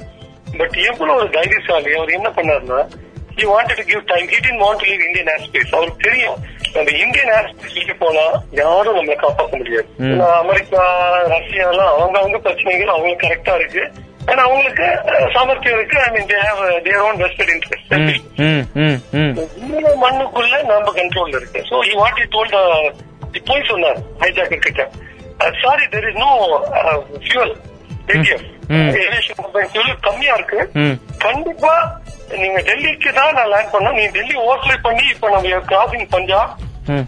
but 0.57 0.77
எவ்வளவு 0.89 1.17
ஒரு 1.19 1.29
தைரியசாலி 1.29 1.91
அவர் 1.99 2.15
என்ன 2.19 2.29
பண்ணாருன்னா 2.29 2.81
to 3.39 3.83
give 3.83 4.05
time 4.07 4.27
he 4.27 4.37
didn't 4.45 4.59
want 4.59 4.79
to 4.79 4.85
leave 4.89 5.01
Indian 5.09 5.27
airspace 5.33 5.71
அவருக்கு 5.75 6.05
தெரியும் 6.09 6.37
நம்ம 6.75 6.89
இந்தியன் 7.03 7.31
ஏர்ஸ்பேஸ்க்கு 7.35 7.95
போனா 7.99 8.25
யாரும் 8.51 8.97
நம்மளை 8.97 9.15
காப்பாற்ற 9.15 9.57
முடியாது 9.57 9.87
அமெரிக்கா 10.41 10.81
ரஷ்யா 11.35 11.69
எல்லாம் 11.69 11.91
அவங்க 11.93 12.17
அவங்க 12.19 12.37
பிரச்சனைகள் 12.37 12.93
அவங்களுக்கு 12.95 13.25
கரெக்டா 13.27 13.55
இருக்கு 13.55 13.83
ஏன்னா 14.31 14.43
அவங்களுக்கு 14.47 14.87
சாமர்த்தியம் 15.35 15.77
இருக்கு. 15.77 15.97
I 16.05 16.09
mean 16.15 16.29
they 16.31 16.39
have 16.47 16.61
their 16.87 17.03
own 17.07 17.19
vested 17.23 17.51
interest 17.55 17.93
மண்ணுக்குள்ள 20.05 20.55
நம்ம 20.71 20.93
கண்ட்ரோல்ல 20.99 21.35
இருக்கு. 21.41 21.61
So 21.69 21.75
you 21.89 21.95
what 22.01 22.19
you 22.21 22.27
told 22.35 22.57
போய் 23.49 23.67
சொன்னார் 23.71 23.99
ஹைஜாக்கர் 24.23 24.65
கிட்ட. 24.67 24.83
Sorry 25.63 25.85
there 25.95 26.07
is 26.09 26.19
no 26.25 26.29
fuel 27.27 27.53
கம்மியா 30.07 30.33
இருக்கு. 30.39 30.59
கண்டிப்பா 31.25 31.73
நீங்க 32.41 32.59
டெல்லிக்கு 32.69 33.09
தான் 33.19 33.33
நான் 33.37 33.51
லேண்ட் 33.53 33.71
பண்ணோம் 33.73 33.95
நீங்க 33.97 34.11
டெல்லி 34.17 34.35
ஓவர்ஃபிளை 34.45 34.77
பண்ணி 34.87 35.05
இப்ப 35.13 35.29
நம்ம 35.35 35.61
கிராசிங் 35.71 36.07
பஞ்சாப் 36.15 36.51
ம். 36.95 37.07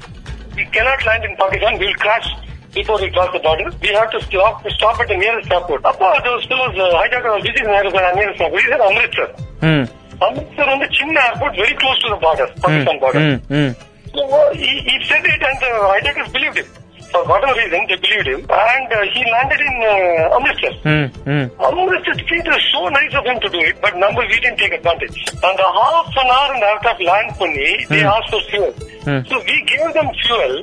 we 0.57 0.63
cannot 0.75 1.01
land 1.07 1.23
in 1.27 1.33
Pakistan. 1.41 1.73
We'll 1.81 1.97
crash. 2.03 2.29
Before 2.73 2.99
we 3.01 3.09
cross 3.11 3.29
the 3.33 3.39
border. 3.39 3.69
We 3.81 3.89
have 3.89 4.09
to 4.11 4.21
stop 4.23 4.65
stop 4.77 4.99
at 4.99 5.07
the 5.07 5.17
nearest 5.17 5.51
airport. 5.51 5.85
Uh, 5.85 5.93
hijacker 5.93 7.31
was 7.35 7.43
visiting 7.43 7.67
nearest 7.67 7.95
nearest 8.19 8.41
airport. 8.41 8.61
He 8.63 8.71
Amritsar. 8.89 9.27
ம் 9.69 9.85
Amritsar 10.25 10.65
வந்து 10.73 10.87
சின்ன 10.99 11.15
airport 11.29 11.53
very 11.61 11.75
close 11.81 11.99
to 12.03 12.09
the 12.13 12.19
border, 12.25 12.47
Pakistan 12.65 12.97
border. 13.03 13.21
ம் 13.29 13.39
ம் 13.61 13.73
So 14.13 14.21
uh, 14.37 14.45
he, 14.61 14.69
he 14.87 14.95
said 15.09 15.25
it 15.33 15.41
and 15.49 15.57
the 15.63 15.71
hijackers 15.93 16.29
believed 16.35 16.59
him. 16.61 16.69
For 17.11 17.21
whatever 17.29 17.53
reason, 17.59 17.81
they 17.89 17.97
believed 18.05 18.27
him. 18.31 18.41
And 18.69 18.89
uh, 18.97 18.99
he 19.13 19.21
landed 19.35 19.61
in 19.67 19.75
uh, 19.91 20.35
Amritsar. 20.37 20.71
ம் 20.93 21.07
ம் 21.35 21.47
Amritsar, 21.67 22.15
it 22.39 22.47
was 22.53 22.63
so 22.75 22.81
nice 22.97 23.13
of 23.19 23.25
him 23.31 23.39
to 23.45 23.49
do 23.55 23.61
it, 23.69 23.77
but 23.85 23.95
number 24.05 24.23
we 24.31 24.37
didn't 24.43 24.59
take 24.63 24.73
advantage. 24.79 25.17
And 25.47 25.57
a 25.67 25.71
half 25.79 26.09
an 26.23 26.29
hour 26.35 26.49
in 26.55 26.59
the 26.63 26.69
aircraft 26.73 27.03
land 27.11 27.31
பண்ணி, 27.41 27.69
they 27.93 28.01
Hmm. 28.03 28.13
asked 28.15 28.31
for 28.35 28.41
fuel. 28.51 28.71
Hmm. 29.05 29.19
So 29.29 29.35
we 29.39 29.55
gave 29.71 29.89
them 29.93 30.07
fuel, 30.21 30.53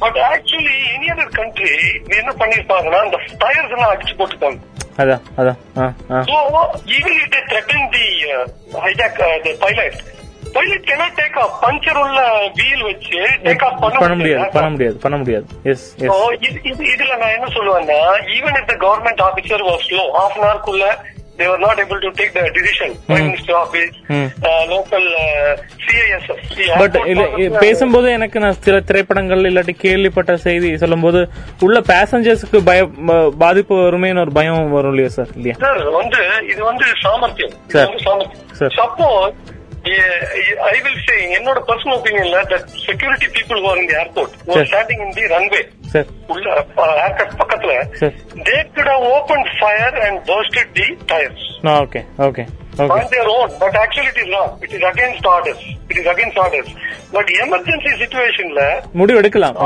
but 0.00 0.16
actually 0.32 0.76
any 0.96 1.08
other 1.10 1.28
country, 1.30 1.72
என்ன 2.18 2.32
பண்ணிருப்பாங்கன்னா, 2.38 2.98
அந்த 3.04 3.18
tyres 3.38 3.70
எல்லாம் 3.70 3.92
அடிச்சு 3.94 4.14
போட்டுப்பாங்க. 4.18 4.58
அதான் 4.96 5.22
அதான் 5.36 6.24
So 6.28 6.36
even 6.86 7.12
if 7.12 7.26
they 7.30 7.42
threaten 7.50 7.80
the 7.96 8.06
uh, 8.30 8.44
hijack, 8.84 9.16
uh, 9.20 9.44
the 9.44 9.52
pilot, 9.60 9.96
pilot 10.54 10.82
cannot 10.90 11.12
take 11.16 11.36
off. 11.36 11.52
Puncture 11.62 11.98
உள்ள 11.98 12.20
wheel 12.54 12.82
வச்சு 12.82 13.18
take 13.44 13.64
off 13.64 13.80
பண்ண 13.80 14.14
முடியாது 14.14 14.50
பண்ண 14.52 14.70
முடியாது 14.70 14.96
பண்ண 14.96 15.16
முடியாது 15.16 15.46
எஸ் 15.62 15.96
So, 15.96 16.06
எஸ் 16.06 16.42
இது- 16.46 16.62
இது- 16.62 16.88
இதுல 16.94 17.16
நான் 17.16 17.34
என்ன 17.38 17.46
சொல்லுவேன்னா 17.46 18.00
even 18.36 18.58
if 18.60 18.66
the 18.68 18.78
government 18.86 19.20
officer 19.28 19.58
was 19.70 19.80
slow 19.88 20.06
half 20.18 20.36
an 20.36 20.44
hour 20.48 20.60
குள்ள 20.60 21.04
they 21.38 21.48
were 21.48 21.58
not 21.58 21.78
able 21.78 22.00
to 22.00 22.10
take 22.12 22.32
the 22.32 22.44
decision 22.52 22.88
prime 23.06 23.18
Hmm. 23.18 23.26
minister 23.26 23.54
office 23.56 23.92
Hmm. 24.08 24.26
uh, 24.42 24.62
local 24.68 25.04
uh, 25.16 25.52
but 26.78 26.96
இல்ல 27.06 27.22
officer- 27.26 27.58
பேசும்போது 27.58 28.12
எனக்கு 28.12 28.40
நான் 28.40 28.56
சில 28.60 28.80
திரைப்படங்கள் 28.80 29.38
இல்லாட்டி 29.40 29.70
கேள்விப்பட்ட 29.78 30.36
செய்தி 30.36 30.76
சொல்லும்போது 30.76 31.20
உள்ள 31.60 31.80
பேசஞ்சர்ஸ்க்கு 31.88 32.64
பய 32.64 32.80
ப- 33.06 33.32
பாதிப்பு 33.38 33.74
வருமேன்னு 33.76 34.20
ஒரு 34.20 34.32
பயம் 34.32 34.70
வரும் 34.70 34.90
இல்லையா 34.90 35.08
சார்? 35.08 35.30
இல்லையா? 35.34 35.56
சார் 35.60 35.82
வந்து 35.92 36.20
இது 36.48 36.64
வந்து 36.64 36.84
சாமர்த்தியம். 37.02 37.54
இது 37.68 37.78
Sir. 38.58 38.70
Suppose 38.78 39.36
I 40.70 40.76
will 40.84 41.00
say 41.08 41.16
என்னோட 41.36 41.58
personal 41.68 41.96
ஒப்பீனியன்ல 41.98 42.38
that 42.52 42.66
security 42.86 43.28
people 43.36 43.60
are 43.70 43.78
in 43.82 43.88
the 43.90 43.96
airport. 44.02 44.34
Standing 44.70 45.02
in 45.06 45.14
the 45.18 45.24
runway 45.34 45.60
உள்ள 46.34 46.46
ஏர்கிராஃப்ட் 47.04 47.38
பக்கத்துல. 47.42 47.74
They 48.48 48.56
could 48.74 48.88
have 48.94 49.04
opened 49.16 49.46
fire 49.60 49.92
and 50.06 50.16
bursted 50.30 50.68
the 50.78 50.88
tires 51.12 51.44
okay 51.82 52.02
okay 52.28 52.44
okay 52.82 52.96
on 52.96 53.06
their 53.14 53.28
own, 53.36 53.48
but 53.62 53.72
actually 53.84 54.10
it 54.12 54.18
is 54.24 54.28
wrong. 54.34 54.50
It 54.66 54.72
is 54.76 54.82
against 54.90 55.24
orders. 55.34 55.60
It 55.90 55.96
is 56.02 56.06
against 56.14 56.36
orders. 56.44 56.68
But 57.14 57.30
emergency 57.44 57.92
situationல 58.02 58.60
முடிவு 59.00 59.20
எடுக்கலாம் 59.22 59.56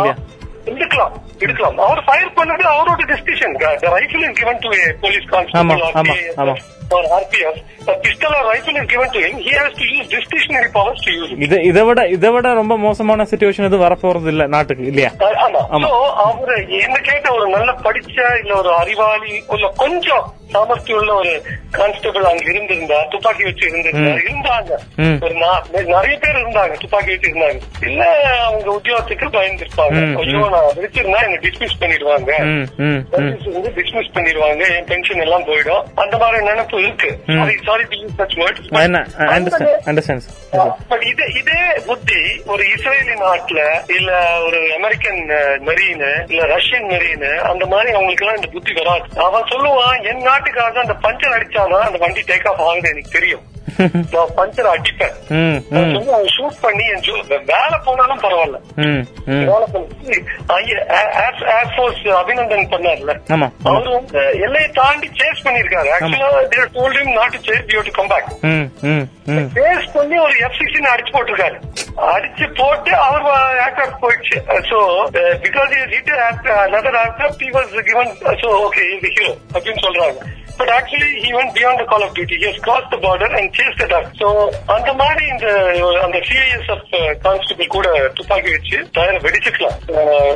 எடுக்கலாம் 0.73 1.15
எடுக்கலாம். 1.45 1.79
அவர் 1.89 2.07
fire 2.09 2.37
பண்ணது 2.39 2.65
அவரோட 2.75 3.01
to 9.79 9.85
use 9.99 10.09
discretionary 10.15 10.71
powers 10.73 11.01
to 11.05 11.11
use 11.19 11.31
it. 11.33 11.39
இத 11.71 11.85
விட 11.89 12.01
இதை 12.17 12.31
விட 12.35 12.53
ரொம்ப 12.61 12.75
மோசமான 12.77 13.25
சுச்சுவேஷன் 13.31 13.69
எதுவும் 13.69 13.85
வரப்போறது 13.87 14.29
இல்ல 14.33 14.47
நாட்டுக்கு 14.47 14.85
இல்லையா? 14.91 15.11
அவரு 16.27 16.57
என்ன 16.85 16.97
கேட்ட 17.09 17.33
ஒரு 17.37 17.47
நல்ல 17.49 17.71
படிச்ச 17.87 18.17
இல்ல 18.43 18.53
ஒரு 18.55 18.71
அறிவாளி 18.75 19.33
இல்ல 19.57 19.69
கொஞ்சம் 19.83 20.27
சாமர்த்தியம் 20.55 20.99
உள்ள 21.01 21.13
ஒரு 21.21 21.33
கான்ஸ்டபிள் 21.77 22.25
அங்க 22.31 22.45
இருந்திருந்தா 22.53 22.99
துப்பாக்கி 23.13 23.45
வச்சு 23.45 23.65
இருந்திருந்தா. 23.69 24.13
இருந்தாங்க. 24.25 24.71
ஒரு 25.25 25.35
நிறைய 25.95 26.15
பேர் 26.25 26.41
இருந்தாங்க 26.43 26.75
துப்பாக்கி 26.83 27.11
வச்சு 27.15 27.31
இருந்தாங்க. 27.31 27.61
இல்ல 27.89 28.03
அவங்க 28.49 28.69
உத்தியோகத்துக்கு 28.79 29.29
பயந்துருப்பாங்க. 29.39 29.99
ஐயோ 30.23 30.43
நான் 30.55 30.69
வச்சிருந்தா 30.85 31.23
என்ன 31.33 31.41
டிஸ்மிஸ் 31.47 31.77
பண்ணிடுவாங்க. 31.83 32.31
வந்து 33.57 33.71
டிஸ்மிஸ் 33.79 34.11
பண்ணிடுவாங்க. 34.17 34.63
என் 34.77 34.89
பென்ஷன் 34.91 35.23
எல்லாம் 35.25 35.47
போயிடும். 35.49 35.85
அந்த 36.03 36.15
மாதிரி 36.23 36.45
நினைப்பு 36.51 36.77
இருக்கு. 36.85 37.11
Sorry 37.39 37.57
sorry 37.69 37.85
to 37.93 37.99
use 38.03 38.17
such 38.21 38.37
words 38.41 38.71
but 40.91 41.05
இதே 41.11 41.27
இதே 41.41 41.61
புத்தி 41.87 42.21
ஒரு 42.53 42.63
இஸ்ரேலி 42.75 43.15
நாட்டுல 43.25 43.61
இல்ல 43.97 44.11
ஒரு 44.47 44.61
அமெரிக்கன் 44.79 45.23
மெரீன் 45.69 46.05
இல்ல 46.33 46.43
ரஷ்யன் 46.55 46.89
மெரீன் 46.95 47.27
அந்த 47.53 47.65
மாதிரி 47.73 47.91
அவங்களுக்கு 47.97 48.25
எல்லாம் 48.25 48.41
இந்த 48.41 48.51
புத்தி 48.57 48.73
வராது. 48.81 49.07
அவன் 49.29 49.49
சொல்லுவான் 49.53 49.99
என் 50.11 50.27
நாட்டுக்காக 50.29 50.85
அந்த 50.85 50.97
பஞ்சர் 51.07 51.37
அடிச்சானா 51.39 51.81
அந்த 51.89 52.01
வண்டி 52.05 52.25
டேக் 52.33 52.49
ஆஃப் 52.53 52.63
ஆகுது 52.69 52.93
எனக்கு 52.93 53.17
தெரியும். 53.19 53.45
நான் 54.13 54.33
பஞ்சர் 54.39 54.69
அடிப்பேன் 54.73 55.17
ஷூட் 56.37 56.59
பண்ணி 56.65 56.85
என் 56.95 57.05
வேலை 57.53 57.77
போனாலும் 57.85 58.23
பரவாயில்ல. 58.25 58.59
வேலை 59.51 59.67
பண்ணி 59.75 60.19
அபிநந்தன் 62.21 62.71
பண்ணார்ல. 62.75 63.15
அவர் 63.71 63.89
வந்து 63.97 64.21
எல்லையை 64.47 64.69
தாண்டி 64.81 65.09
சேஸ் 65.21 65.45
பண்ணிருக்காரு 65.47 65.91
actually 65.97 66.31
there 66.55 66.73
told 66.79 66.99
him 67.01 67.13
not 67.19 67.35
to 67.37 67.41
chase 67.49 67.75
you 67.75 67.83
to 67.89 67.95
come 67.99 68.11
back 68.13 68.29
base 69.59 69.89
பண்ணி 69.97 70.17
ஒரு 70.27 70.35
எஃப் 70.47 70.59
சிக்ஸ்டின் 70.61 70.91
அடிச்சு 70.93 71.15
போட்டிருக்காரு. 71.17 71.59
அடிச்சு 72.13 72.47
போட்டு 72.61 72.93
அவர் 73.07 73.27
ஏர்கிராஃப்ட் 73.65 74.03
போயிடுச்சு. 74.05 74.39
So 74.71 74.79
because 75.47 75.73
hit 75.95 76.13
he 77.43 77.51
was 77.51 77.69
given 77.89 78.09
so 78.41 78.49
okay 78.67 78.85
he's 78.91 79.03
the 79.05 79.11
hero 79.17 79.33
அப்படின்னு 79.55 79.83
சொல்றாங்க. 79.87 80.21
But 80.63 80.75
actually 80.79 81.13
he 81.27 81.31
went 81.37 81.53
beyond 81.59 81.77
the 81.83 81.87
call 81.91 82.03
of 82.07 82.11
duty 82.17 82.37
he 82.41 82.47
has 82.49 82.59
crossed 82.65 82.91
the 82.95 82.99
border 83.05 83.29
and 83.39 83.47
chased 83.59 83.79
the 83.83 83.87
duck 83.93 84.05
so 84.21 84.27
அந்த 84.75 84.91
மாதிரி 85.01 85.25
இந்த 85.33 85.47
அந்த 86.05 86.19
CISF 86.29 86.93
constable 87.25 87.71
கூட 87.75 87.87
துப்பாக்கி 88.19 88.51
வச்சு 88.57 88.77
டயரை 88.97 89.19
வெடிச்சுக்கலாம். 89.25 89.79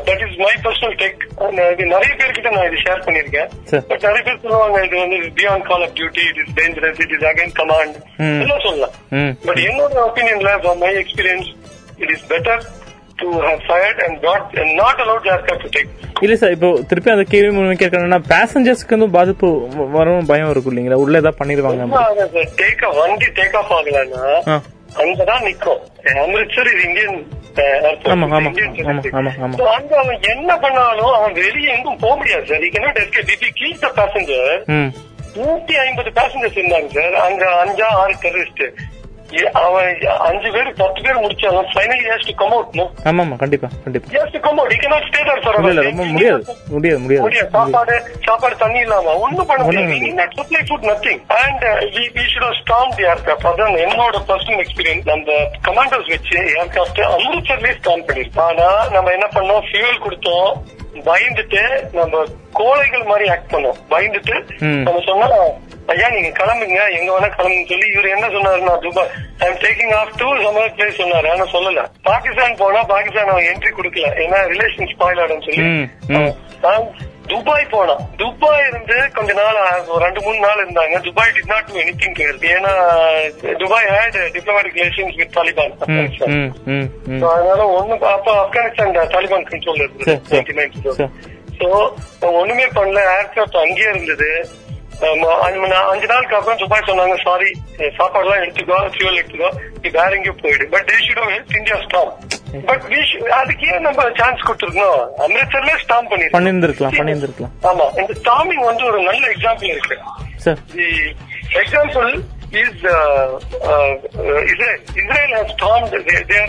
That 0.09 0.23
is 0.27 0.37
my 0.45 0.53
personal 0.65 0.97
take 1.03 1.21
இது 1.75 1.85
நிறைய 1.93 2.13
பேர்கிட்ட 2.21 2.51
நான் 2.57 2.67
இது 2.71 2.79
ஷேர் 2.87 3.05
பண்ணிருக்கேன். 3.07 3.51
பட் 3.91 4.07
நிறைய 4.09 4.23
பேர் 4.29 4.43
சொல்லுவாங்க 4.45 4.81
இது 4.87 4.97
வந்து 5.03 5.19
beyond 5.41 5.67
call 5.71 5.85
of 5.87 5.95
duty 6.01 6.25
it 6.31 6.41
is 6.43 6.53
dangerous 6.61 7.01
it 7.05 7.15
is 7.17 7.27
against 7.33 7.55
command. 7.61 7.97
எல்லாம் 8.45 8.65
சொல்லலாம். 8.67 8.97
பட் 9.49 9.63
என்னோட 9.69 10.01
ஒப்பீனியன்ல 10.09 10.75
my 10.85 10.93
experience 11.03 11.51
it 12.03 12.13
is 12.17 12.27
better 12.33 12.63
aircraft 15.27 15.65
to 15.65 15.71
take 15.75 15.93
இல்ல 16.23 16.35
சார் 16.37 16.53
இப்போ 16.53 16.69
திருப்பி 16.89 17.11
அந்த 17.11 17.25
கேள்வி 17.25 17.51
மூலம் 17.55 17.81
கேட்கறேன்னா 17.81 18.21
பேசஞ்சர்ஸ்க்கு 18.31 18.97
வந்து 18.97 19.09
பாதிப்பு 19.17 19.49
வரும் 19.97 20.29
பயம் 20.29 20.51
இருக்கும் 20.51 20.73
இல்லைங்களா? 20.73 21.01
உள்ள 21.03 21.17
ஏதாவது 21.17 21.41
பண்ணிடுவாங்க 21.41 22.47
டேக் 22.59 22.85
வண்டி 22.99 23.29
டேக் 23.37 23.57
ஆஃப் 23.57 23.73
ஆகலன்னா 23.73 24.23
ஆ. 24.49 24.57
அங்கதான் 24.97 25.43
நிக்கும். 25.47 25.81
அமிர்த்சர் 26.21 26.69
இது 26.69 26.85
இந்தியன். 26.85 27.17
அங்க 29.71 29.95
அவன் 29.95 30.23
என்ன 30.31 30.51
பண்ணாலும் 30.57 31.13
அவன் 31.15 31.35
வெளியே 31.39 31.69
எங்கும் 31.73 32.01
போக 32.01 32.15
முடியாது 32.17 32.47
சார் 32.47 32.65
த 33.81 33.91
பேசஞ்சர் 33.99 34.51
நூத்தி 35.37 35.75
ஐம்பது 35.81 36.11
பேசஞ்சர்ஸ் 36.19 36.59
இருந்தாங்க 36.59 36.91
சார் 36.97 37.17
அங்க 37.25 37.45
அஞ்சா 37.57 37.89
ஆறு 37.97 38.15
டெரரிஸ்ட் 38.23 38.65
அவன் 39.61 39.89
அஞ்சு 40.27 40.49
பேர் 40.55 40.69
பத்து 40.79 41.01
பேர் 41.05 41.21
முடிச்சாலும் 41.23 41.69
finally 41.73 42.05
has 42.09 42.27
to 42.29 42.35
come 42.35 42.53
out 42.53 42.77
no 42.79 42.85
ஆமா 43.11 43.23
ஆமா 43.25 43.37
கண்டிப்பா 43.37 43.69
கண்டிப்பா. 43.85 44.09
Has 44.15 44.33
to 44.35 44.41
come 44.41 44.59
out 44.59 44.73
you 44.75 44.79
cannot 44.83 45.07
stay 45.09 45.23
there 45.29 45.43
for 45.45 45.59
இல்ல 45.61 45.73
இல்ல 45.73 45.85
ரொம்ப 45.89 46.05
முடியாது. 46.11 46.45
முடியாது 46.71 47.01
முடியாது. 47.01 47.25
முடியாது. 47.27 47.51
சாப்பாடு 47.51 47.97
சாப்பாடு 48.27 48.57
தண்ணி 48.57 48.81
இல்லாம. 48.81 49.17
ஒண்ணும் 49.25 49.49
பண்ண 49.49 49.65
முடியாது. 49.65 49.99
நீ 50.05 50.11
supply 50.39 50.63
food 50.69 50.87
nothing 50.91 51.21
and 51.39 51.65
we 52.15 52.25
should 52.33 52.47
have 52.47 52.59
storm 52.63 52.95
the 52.97 53.07
aircraft 53.07 53.51
அதான் 53.53 53.77
என்னோட 53.85 54.17
பர்சனல் 54.31 54.63
எக்ஸ்பீரியன்ஸ் 54.65 55.07
நம்ம 55.07 55.39
கமாண்டர்ஸ் 55.69 56.13
வச்சு 56.15 56.39
ஏர்கிராஃப்ட் 56.57 57.03
அமிர்தசர்லயே 57.11 57.77
ஸ்டாம் 57.81 58.07
பண்ணிருக்கோம் 58.09 58.49
ஆனா 58.49 58.69
நம்ம 58.91 59.13
என்ன 59.13 59.29
பண்ணோம்? 59.37 59.63
ஃபியூல் 59.69 60.03
கொடுத்தோம். 60.05 60.51
பயந்துட்டு 61.07 61.63
நம்ம 61.93 62.21
கோழைகள் 62.53 63.03
மாதிரி 63.05 63.27
ஆக்ட் 63.29 63.53
பண்ணோம். 63.55 63.79
பயந்துட்டு. 63.91 64.37
நம்ம 64.85 65.01
சொன்னா 65.01 65.27
ஐயா 65.93 66.07
நீங்க 66.15 66.31
கிளம்புங்க 66.39 66.79
எங்க 66.99 67.09
வேணா 67.15 67.29
கிளம்புங்க 67.35 67.67
சொல்லி 67.73 67.87
இவர் 67.95 68.15
என்ன 68.15 68.27
சொன்னாருன்னா 68.35 68.75
Dubai 68.85 69.11
I 69.43 69.47
am 69.49 69.59
taking 69.65 69.93
off 69.99 70.15
to 70.21 70.29
some other 70.45 70.73
place 70.77 71.01
சொன்னாரு. 71.03 71.29
ஆனா 71.35 71.45
சொல்லல. 71.55 71.83
பாகிஸ்தான் 72.09 72.59
போனா 72.63 72.81
பாகிஸ்தான் 72.95 73.31
அவன் 73.35 73.49
என்ட்ரி 73.51 73.73
கொடுக்கல. 73.77 74.09
ஏன்னா 74.25 74.41
ரிலேஷன் 74.53 74.91
ஸ்பாயில் 74.95 75.23
ஆடும் 75.25 75.45
சொல்லி. 75.47 75.67
துபாய் 77.31 77.65
போனோம் 77.73 78.03
துபாய் 78.19 78.67
இருந்து 78.67 78.97
கொஞ்ச 79.15 79.31
நாள் 79.39 79.57
ரெண்டு 80.05 80.21
மூணு 80.27 80.39
நாள் 80.45 80.61
இருந்தாங்க. 80.65 80.99
Dubai 81.07 81.33
did 81.37 81.51
not 81.53 81.67
do 81.71 81.79
anything 81.85 82.15
to 82.19 82.27
help 82.29 82.45
ஏன்னா 82.57 82.73
Dubai 83.63 83.89
had 83.95 84.19
diplomatic 84.37 84.79
relations 84.81 85.17
with 85.21 85.35
Taliban 85.39 85.75
அதனால 87.33 87.63
ஒண்ணு 87.79 87.99
அப்ப 88.17 88.29
ஆப்கானிஸ்தான் 88.43 88.95
தாலிபான் 89.17 89.49
கண்ட்ரோல் 89.53 89.83
இருந்தது 89.85 90.07
சரி, 90.11 90.21
சரி. 90.31 90.55
1992. 90.61 90.95
சரி. 91.01 91.11
சோ 91.59 91.69
ஒண்ணுமே 92.43 92.69
பண்ணல. 92.79 93.03
ஏர்கிராஃப்ட் 93.17 93.63
அங்கேயே 93.65 93.91
இருந்தது. 93.95 94.31
அஞ்சு 95.01 96.07
நாளுக்கு 96.07 96.37
அப்புறம் 96.37 96.59
துபாய் 96.59 96.87
சொன்னாங்க 96.89 97.17
சாரி 97.25 97.51
சாப்பாடு 97.97 98.25
எல்லாம் 98.25 98.43
எடுத்துக்கோ 98.45 98.79
ஃபியூல் 98.95 99.19
எடுத்துக்கோ 99.21 99.51
நீ 99.83 99.89
வேற 99.91 100.11
எங்கேயோ 100.17 100.35
போயிடு. 100.43 100.65
But 100.75 100.87
they 100.91 100.97
should 101.07 101.21
help 101.25 101.57
India 101.59 101.79
storm 101.87 102.13
but 102.69 102.85
அதுக்கு 103.39 103.67
ஏன் 103.67 103.85
நம்ம 103.89 104.07
சான்ஸ் 104.21 104.47
கொடுத்துருக்கோம் 104.47 105.01
அமிர்தசர்ல 105.25 105.75
ஸ்டாம் 105.85 106.09
பண்ணிருக்கோம். 106.11 106.37
பண்ணியிருந்திருக்கலாம் 106.39 106.97
பண்ணியிருந்திருக்கலாம். 107.01 107.55
ஆமா 107.71 107.87
இந்த 108.01 108.15
ஸ்டாமிங் 108.23 108.65
வந்து 108.71 108.85
ஒரு 108.85 109.03
நல்ல 109.03 109.25
எக்ஸாம்பிள் 109.35 109.73
இருக்கு. 109.75 109.99
Example 111.63 112.09
is 112.53 112.75
uh, 112.87 113.29
uh, 113.69 113.93
Israel. 114.53 114.81
Israel 115.03 115.31
has 115.37 115.49
stormed, 115.53 115.91
their, 115.93 116.23
their 116.31 116.47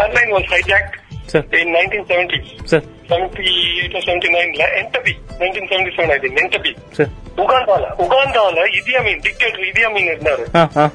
airline 0.00 0.30
was 0.30 0.46
hijacked 0.54 0.96
sir 1.26 1.44
in 1.60 1.68
1970, 1.72 2.40
sir 3.10 3.20
78 3.20 3.94
or 3.94 4.02
79, 4.02 4.52
la- 4.54 4.70
Entebbe, 4.80 5.12
1977 5.38 6.10
I 6.10 6.18
think, 6.18 6.38
Entebbe. 6.40 6.72
Sir 6.92 7.10
உகாண்டால 7.36 7.84
உகாண்டால 7.98 8.64
இதி 8.78 8.92
அமீன் 8.96 9.22
டிக்டேட்டர் 9.26 9.66
இதி 9.70 9.82
அமீன் 9.88 10.10
இருந்தாரு. 10.10 10.44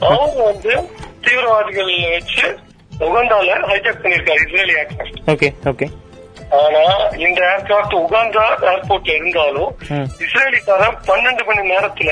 அவங்க 0.09 0.43
வந்து 0.43 0.73
தீவிரவாதிகள் 1.21 1.91
வச்சு 2.11 2.47
உகாண்டால 2.99 3.55
ஹைஜாக் 3.67 4.01
பண்ணிருக்காரு 4.03 4.41
இஸ்ரேலி 4.45 4.75
ஏர்கிராஃப்ட் 4.75 5.21
ஓகே 5.27 5.49
ஓகே 5.65 5.87
ஆனா 6.59 6.83
இந்த 7.17 7.39
ஏர்கிராஃப்ட் 7.53 7.95
உகாண்டா 7.95 8.43
ஏர்போர்ட்ல 8.71 9.15
இருந்தாலும். 9.15 9.71
இஸ்ரேலிக்காரன் 10.25 10.97
பன்னெண்டு 11.07 11.45
மணி 11.45 11.69
நேரத்துல. 11.69 12.11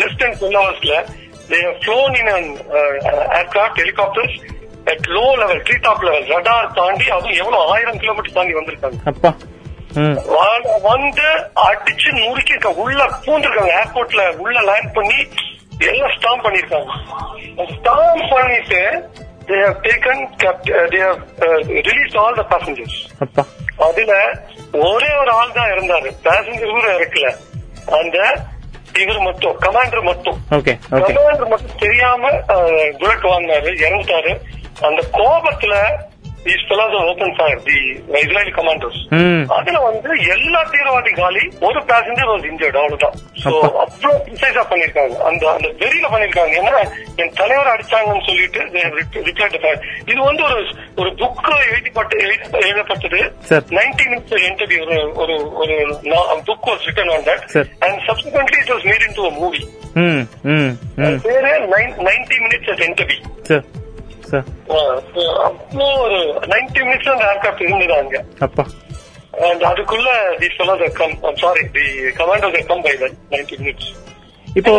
லெஸ் 0.00 0.18
தென் 0.18 0.38
டுவெல் 0.40 0.60
ஹவர்ஸ்ல 0.60 0.94
they 1.50 1.58
have 1.58 1.78
uh, 4.88 4.92
at 4.92 5.06
low 5.06 5.34
level 5.34 5.62
tree 5.62 5.80
top 5.80 6.02
level 6.02 6.24
radar 6.24 6.72
தாண்டி 6.74 7.08
அதுவும் 7.08 7.32
எவ்வளவு 7.32 7.66
ஆயிரம் 7.72 7.98
கிலோமீட்டர் 7.98 8.32
தாண்டி 8.32 8.54
வந்திருக்காங்க. 8.54 9.34
வந்து 10.82 11.22
அடிச்சு 11.54 12.10
நுறுக்கி 12.10 12.66
உள்ள 12.66 13.04
பூந்திருக்காங்க 13.04 13.72
ஏர்போர்ட்ல 13.84 14.36
உள்ள 14.36 14.60
லேண்ட் 14.60 14.92
பண்ணி 14.92 15.28
எல்லாம் 15.78 16.10
ஸ்டாம் 16.16 16.44
பண்ணிருக்காங்க 16.44 16.90
ஸ்டாம் 17.78 18.28
பண்ணிட்டு 18.30 19.08
they 19.46 19.60
have 19.66 19.76
taken 19.82 20.28
kept- 20.42 20.68
uh, 20.68 20.90
they 20.92 20.98
have 20.98 21.20
uh, 21.40 21.60
released 21.66 22.16
all 22.16 22.36
the 22.36 22.44
passengers. 22.44 22.94
அப்பா. 23.20 23.44
அதுல 23.78 24.40
ஒரே 24.72 25.16
ஒரு 25.20 25.30
ஆள் 25.30 25.52
தான் 25.54 25.70
இருந்தாரு. 25.70 26.10
பேசஞ்சர் 26.24 26.70
கூட 26.70 26.98
இருக்கல. 26.98 27.36
அந்த 28.00 28.36
இவர் 28.98 29.18
மட்டும் 29.18 29.60
கமாண்டர் 29.60 30.02
மட்டும். 30.02 30.38
கமாண்டர் 30.90 31.48
மட்டும் 31.48 31.76
தெரியாம 31.78 32.30
புல்லட் 32.98 33.22
வாங்கினாரு 33.22 33.70
இறந்துட்டாரு. 33.84 34.38
அந்த 34.80 35.02
கோபத்துல 35.12 35.84
these 36.44 36.66
fellows 36.68 36.92
are 36.92 37.08
open 37.08 37.36
fire 37.36 37.58
the 37.58 38.20
Israeli 38.20 38.50
commanders. 38.50 39.08
ம் 39.08 39.50
அதுல 39.50 39.78
வந்து 39.78 40.10
எல்லா 40.28 40.64
தீவிரவாதி 40.64 41.14
காலி 41.14 41.48
ஒரு 41.60 41.80
பேசஞ்சர் 41.80 42.28
வாஸ் 42.28 42.52
இன்ஜர்ட் 42.52 42.76
அவ்வளவுதான். 42.76 43.12
சோ. 43.44 43.60
அவ்வளவு 43.60 44.24
ப்ரிசைஸா 44.26 44.64
பண்ணிருக்காங்க 44.70 45.16
அந்த 45.16 45.50
அந்த 45.50 45.68
வெறியில 45.68 46.12
பண்ணிருக்காங்க 46.12 46.58
ஏன்னா 46.62 46.88
என் 47.16 47.32
தலைவர் 47.32 47.66
அடிச்சாங்கன்னு 47.66 48.26
சொல்லிட்டு. 48.26 48.70
இது 50.06 50.22
வந்து 50.22 50.42
ஒரு 50.42 50.74
ஒரு 50.96 51.10
புக் 51.10 51.36
எழுதிப்பட்டு 51.44 52.16
எழுதி- 52.18 52.60
எழுதப்பட்டது. 52.60 53.32
நைன்டி 53.70 54.02
மினிட்ஸ் 54.10 54.34
இன்டர்வியூ 54.34 55.14
ஒரு 55.14 55.52
ஒரு 55.52 56.00
book 56.46 56.66
was 56.66 56.78
written 56.84 57.12
on 57.12 57.20
that. 57.20 57.48
And 57.78 58.00
subsequently 58.06 58.58
it 58.58 58.68
was 58.68 58.86
made 58.86 59.08
into 59.14 59.28
movie 59.28 59.66
பேரு 61.22 61.68
ninety 61.98 62.36
minutes 62.40 62.70
at 62.70 62.78
interview 62.78 63.24
sir. 64.30 64.46
Sir 65.14 66.00
ஒரு 66.04 66.18
நைன்டி 66.52 66.82
மினிட்ஸ் 66.88 67.12
அந்த 67.14 67.24
ஏர்கிராஃப்ட் 67.32 67.64
இருந்தது 67.66 67.96
அங்க. 68.02 68.18
அப்பா. 68.48 68.66
And 69.48 69.60
அதுக்குள்ள 69.62 70.08
I'm 71.24 71.36
sorry, 71.42 71.62
the 71.74 71.84
commandos 72.18 72.54
have 72.56 72.66
come 72.70 72.80
by 72.86 72.94
that 73.02 73.12
90 73.30 73.58
minutes. 73.60 73.86
இப்போ 74.58 74.72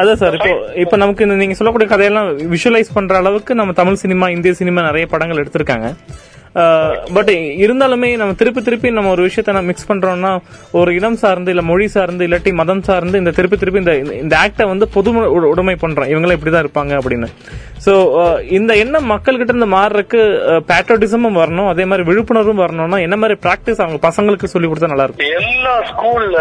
அதான் 0.00 0.18
sir 0.20 0.34
இப்போ 0.38 0.50
இப்போ 0.82 0.96
நமக்கு 0.96 1.26
நீங்க 1.40 1.54
சொல்லக்கூடிய 1.54 1.88
கதையெல்லாம் 1.90 2.28
விஷுவலைஸ் 2.54 2.94
பண்ற 2.94 3.16
அளவுக்கு 3.16 3.54
நம்ம 3.54 3.72
தமிழ் 3.72 4.00
சினிமா 4.02 4.28
இந்திய 4.28 4.54
சினிமா 4.60 4.82
நிறைய 4.82 5.06
படங்கள் 5.06 5.42
எடுத்திருக்காங்க. 5.42 5.88
பட் 7.16 7.30
இருந்தாலுமே 7.64 8.08
நம்ம 8.20 8.34
திருப்பி 8.40 8.60
திருப்பி 8.66 8.88
நம்ம 8.98 9.10
ஒரு 9.14 9.22
விஷயத்த 9.28 9.54
நம்ம 9.56 9.70
மிக்ஸ் 9.70 9.88
பண்றோம்னா 9.90 10.32
ஒரு 10.80 10.90
இனம் 10.98 11.18
சார்ந்து 11.22 11.52
இல்ல 11.54 11.62
மொழி 11.70 11.86
சார்ந்து 11.96 12.26
இல்லாட்டி 12.26 12.52
மதம் 12.60 12.84
சார்ந்து 12.88 13.20
இந்த 13.22 13.32
திருப்பி 13.38 13.56
திருப்பி 13.62 13.82
இந்த 13.82 13.94
இந்த 14.22 14.34
ஆக்டை 14.42 14.66
வந்து 14.72 14.86
பொது 14.96 15.10
உடைமை 15.52 15.76
பண்றோம். 15.84 16.10
இவங்களும் 16.12 16.36
இப்படிதான் 16.38 16.64
இருப்பாங்க 16.64 16.92
அப்படின்னு. 17.00 17.28
சோ 17.86 17.92
இந்த 18.58 18.72
எண்ணம் 18.82 19.10
மக்கள் 19.12 19.38
கிட்ட 19.40 19.52
இருந்து 19.52 19.70
மாறுறதுக்கு 19.76 20.20
பேட்ரோட்டிசமும் 20.70 21.38
வரணும். 21.40 21.68
அதே 21.72 21.84
மாதிரி 21.90 22.06
விழிப்புணர்வும் 22.10 22.62
வரணும்னா 22.64 23.00
என்ன 23.06 23.18
மாதிரி 23.22 23.36
பிராக்டிஸ் 23.44 23.82
அவங்க 23.84 24.00
பசங்களுக்கு 24.06 24.52
சொல்லி 24.54 24.68
கொடுத்தா 24.70 24.92
நல்லா 24.92 25.06
இருக்கும்? 25.08 25.34
எல்லா 25.40 25.74
ஸ்கூல்ல. 25.90 26.38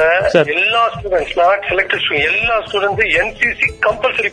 எல்லா 0.56 0.84
ஸ்டூடெண்ட்ஸ் 0.96 1.36
நாட் 1.44 1.66
செலக்டட் 1.72 2.08
எல்லா 2.30 2.56
students 2.68 3.14
NCC 3.22 3.70
compulsory 3.88 4.32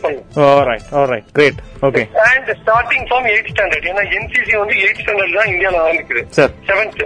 right 1.11 1.29
great 1.37 1.59
okay 1.87 2.03
and 2.29 2.49
starting 2.61 3.05
from 3.09 3.27
eight 3.33 3.51
standard 3.53 3.87
ஏன்னா 3.91 4.03
என்சிசி 4.17 4.53
வந்து 4.63 4.75
எயிட் 4.85 5.01
ஸ்டாண்டர்ட் 5.03 5.37
தான் 5.39 5.51
இந்தியால 5.53 5.72
ஆரம்பிக்குது 5.81 6.23
sir 6.29 6.51
seventh 6.67 7.01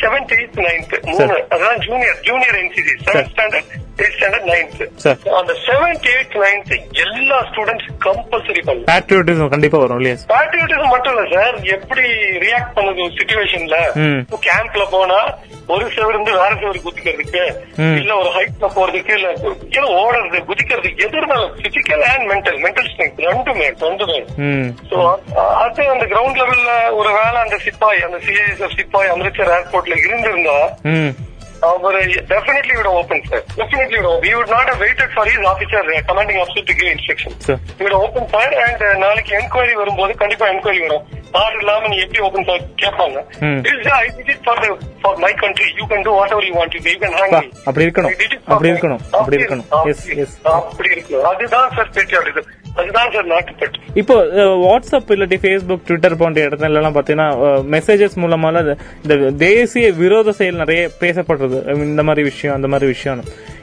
seventh 0.00 0.32
eighth 0.32 0.60
ninth 0.66 0.94
மூணு 1.06 1.36
அதான் 1.54 1.80
junior 1.86 2.20
junior 2.22 2.58
NCC 2.62 2.94
seventh 3.06 3.30
standard 3.32 3.72
eight 4.00 4.14
standard 4.16 4.48
ninth. 4.50 4.82
அந்த 5.40 5.52
செவன்த் 5.66 6.06
எயிட் 6.12 6.36
நைன்த் 6.44 6.72
எல்லா 7.04 7.38
ஸ்டூடெண்ட்ஸ் 7.48 7.88
கம்பல்சரி 8.06 8.62
பண்ணும் 8.68 8.88
பேட்ரியோட்டிசம் 8.90 9.52
கண்டிப்பா 9.54 9.78
வரும் 9.82 9.98
இல்லையா 10.00 10.18
சார் 10.20 10.30
பேட்ரியோட்டிசம் 10.34 10.92
மட்டும் 10.94 11.14
இல்ல 11.14 11.24
சார் 11.34 11.56
எப்படி 11.76 12.04
ரியாக்ட் 12.44 12.76
பண்ணுது 12.76 13.04
ஒரு 13.06 13.14
சுச்சுவேஷன்ல. 13.20 13.78
கேம்ப்ல 14.48 14.84
போனா 14.94 15.20
ஒரு 15.72 15.84
செவரு 15.94 16.14
இருந்து 16.14 16.32
வேற 16.40 16.52
செவரு 16.62 16.78
குதிக்கிறதுக்கு. 16.86 17.42
இல்ல 18.00 18.12
ஒரு 18.22 18.30
ஹைட்ல 18.36 18.66
போறதுக்கு 18.76 19.12
இல்ல 19.18 19.28
ஓடுறது 20.00 20.38
குதிக்கிறதுக்கு 20.50 21.04
எது 21.06 21.16
இருந்தாலும் 21.20 21.52
physical 21.64 22.04
and 22.12 22.26
mental 22.32 22.58
mental 22.64 22.88
strength 22.92 23.20
ரெண்டுமே. 23.28 23.68
ரெண்டுமே 23.84 24.18
சோ 24.90 24.96
அது 25.64 25.82
அந்த 25.94 26.06
கிரவுண்ட் 26.12 26.40
லெவல்ல 26.42 26.72
ஒரு 27.00 27.12
வேளை 27.18 27.38
அந்த 27.44 27.58
சிப்பாய் 27.66 28.06
அந்த 28.08 28.20
சிஐஎஸ்எஃப் 28.26 28.78
சிப்பாய் 28.80 29.12
அமிர்தசர் 29.14 29.54
ஏர்போர்ட்ல 29.58 29.96
இருந்திருந்தா 30.06 30.58
அவர் 31.70 31.96
டெஃபினெட்லி 32.32 32.74
விட 32.78 32.88
ஓபன் 33.00 33.24
சார் 33.30 33.44
டெஃபினெட்லி 33.58 33.98
விட 34.00 34.12
we 34.24 34.30
would 34.36 34.52
not 34.56 34.70
waited 34.84 35.12
for 35.14 35.28
his 35.32 35.48
officer 35.52 35.88
commanding 36.10 36.40
officer 36.44 36.68
to 36.70 36.74
give 36.80 36.90
instruction 36.94 37.34
sir 37.46 37.60
இவட 37.80 37.94
ஓபன் 38.06 38.28
ஃபயர் 38.32 38.56
அண்ட் 38.66 38.84
நாளைக்கு 39.04 39.34
என்கொயரி 39.40 39.74
வரும்போது 39.80 40.14
கண்டிப்பா 40.22 40.46
என்கொயரி 40.54 40.80
வரும். 40.86 41.04
ஆர்டர் 41.40 41.60
இல்லாம 41.62 41.88
நீ 41.92 41.96
எப்படி 42.04 42.20
ஓபன் 42.28 42.46
ஃபயர் 42.48 42.64
கேட்பாங்க. 42.82 43.18
I 44.00 44.06
did 44.16 44.32
it 44.34 44.42
for 44.46 44.60
for 45.02 45.20
my 45.24 45.32
country 45.42 45.68
you 45.78 45.86
can 45.92 46.04
do 46.08 46.14
whatever 46.36 46.48
you 46.48 46.54
want 46.60 46.74
you 46.78 46.82
can 47.04 47.16
hang 47.20 47.36
அப்படி 47.68 47.86
இருக்கணும். 47.86 48.12
அப்படி 48.54 48.70
இருக்கணும். 48.72 49.02
அப்படி 49.20 49.38
இருக்கணும். 49.40 49.68
எஸ் 49.92 50.04
எஸ் 50.24 50.36
அப்படி 50.56 50.90
இருக்கணும். 50.96 51.26
அதுதான் 51.32 51.70
சார் 51.78 51.94
பேட்டியாடுது 51.96 52.42
அதுதான் 52.74 53.10
சார் 53.10 53.26
நாட்டுப்பட்டு 53.26 53.78
இப்போ 53.94 54.14
வாட்ஸ்அப் 54.62 55.10
இல்லாட்டி 55.10 55.38
ஃபேஸ்புக் 55.42 55.84
ட்விட்டர் 55.86 56.16
போன்ற 56.16 56.48
இடத்துல 56.48 56.70
எல்லாம் 56.72 56.94
பாத்தீங்கன்னா 56.94 57.26
மெசேஜஸ் 57.70 58.16
மூலமால 58.16 58.62
இந்த- 59.02 59.32
தேசிய 59.40 59.92
விரோத 59.92 60.32
செயல் 60.32 60.54
நிறைய 60.54 60.90
பேசப்படுறது. 61.00 61.58
இந்த 61.84 62.02
மாதிரி 62.02 62.22
விஷயம் 62.22 62.56
அந்த 62.56 62.68
மாதிரி 62.68 62.86
விஷயம் 62.86 63.22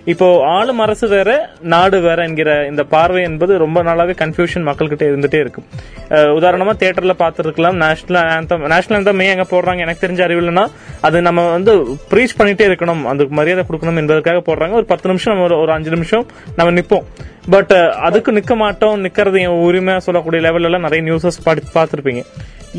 இப்போ 0.09 0.45
ஆளும் 0.45 0.79
அரசு 0.79 1.07
வேற 1.07 1.49
நாடு 1.61 1.99
வேற 1.99 2.23
என்கிற 2.23 2.65
இந்த 2.65 2.83
பார்வை 2.83 3.23
என்பது 3.23 3.57
ரொம்ப 3.57 3.83
நாளாவே 3.83 4.15
கன்ஃபியூஷன் 4.21 4.65
மக்கள்கிட்ட 4.67 5.03
இருந்துட்டே 5.03 5.39
இருக்கும் 5.39 5.63
உதாரணமா 6.09 6.73
தியேட்டர்ல 6.73 7.11
பார்த்துருக்கலாம் 7.19 7.71
நேஷனல் 7.71 8.29
ஆந்தம் 8.29 8.67
நேஷனல் 8.67 9.03
ஆந்தம் 9.03 9.23
ஏன் 9.23 9.37
எங்க 9.37 9.43
போடுறாங்க 9.43 9.79
எனக்கு 9.79 10.07
தெரிஞ்ச 10.07 10.11
அறிவுலன்னா 10.11 10.67
அது 11.01 11.21
நம்ம 11.21 11.51
வந்து 11.51 11.77
ப்ரீச் 11.83 12.37
பண்ணிட்டே 12.37 12.67
இருக்கணும். 12.67 13.03
அதுக்கு 13.03 13.35
மரியாதை 13.35 13.63
கொடுக்கணும் 13.69 13.95
என்பதற்காக 13.95 14.37
போடுறாங்க. 14.37 14.71
ஒரு 14.71 14.85
பத்து 14.85 15.07
நிமிஷம் 15.07 15.37
நம்ம 15.37 15.55
ஒரு- 15.55 15.67
அஞ்சு 15.67 15.89
நிமிஷம் 15.89 16.25
நம்ம 16.55 16.79
நிப்போம். 16.79 17.03
பட் 17.49 17.71
அதுக்கு 18.01 18.31
நிக்க 18.31 18.55
மாட்டோம் 18.55 19.03
நிக்கிறது 19.03 19.39
என் 19.39 19.47
உரிமை 19.47 19.99
சொல்லக்கூடிய 19.99 20.51
லெவல்ல 20.51 20.79
நிறைய 20.79 21.13
நியூஸஸ் 21.13 21.59
பார்த்திருப்பீங்க. 21.75 22.23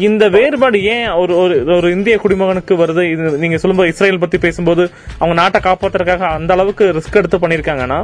இந்த 0.04 0.28
வேறுபாடு 0.28 0.82
ஏன் 0.84 1.10
ஒரு 1.12 1.32
ஒரு 1.36 1.54
ஒரு 1.76 1.90
இந்திய 1.90 2.16
குடிமகனுக்கு 2.16 2.74
வருது? 2.76 3.02
இது 3.12 3.30
நீங்க 3.38 3.58
சொல்லும்போது 3.58 3.88
இஸ்ரேல் 3.88 4.20
பத்தி 4.20 4.38
பேசும்போது 4.38 4.82
அவங்க 5.18 5.34
நாட்டை 5.34 5.60
காப்பாத்துறதுக்காக 5.60 6.26
அந்த 6.30 6.52
அளவுக்கு 6.52 6.86
ரிஸ்க் 6.92 7.16
எடுத்து 7.16 7.38
பண்ணிருக்காங்கன்னா 7.38 7.98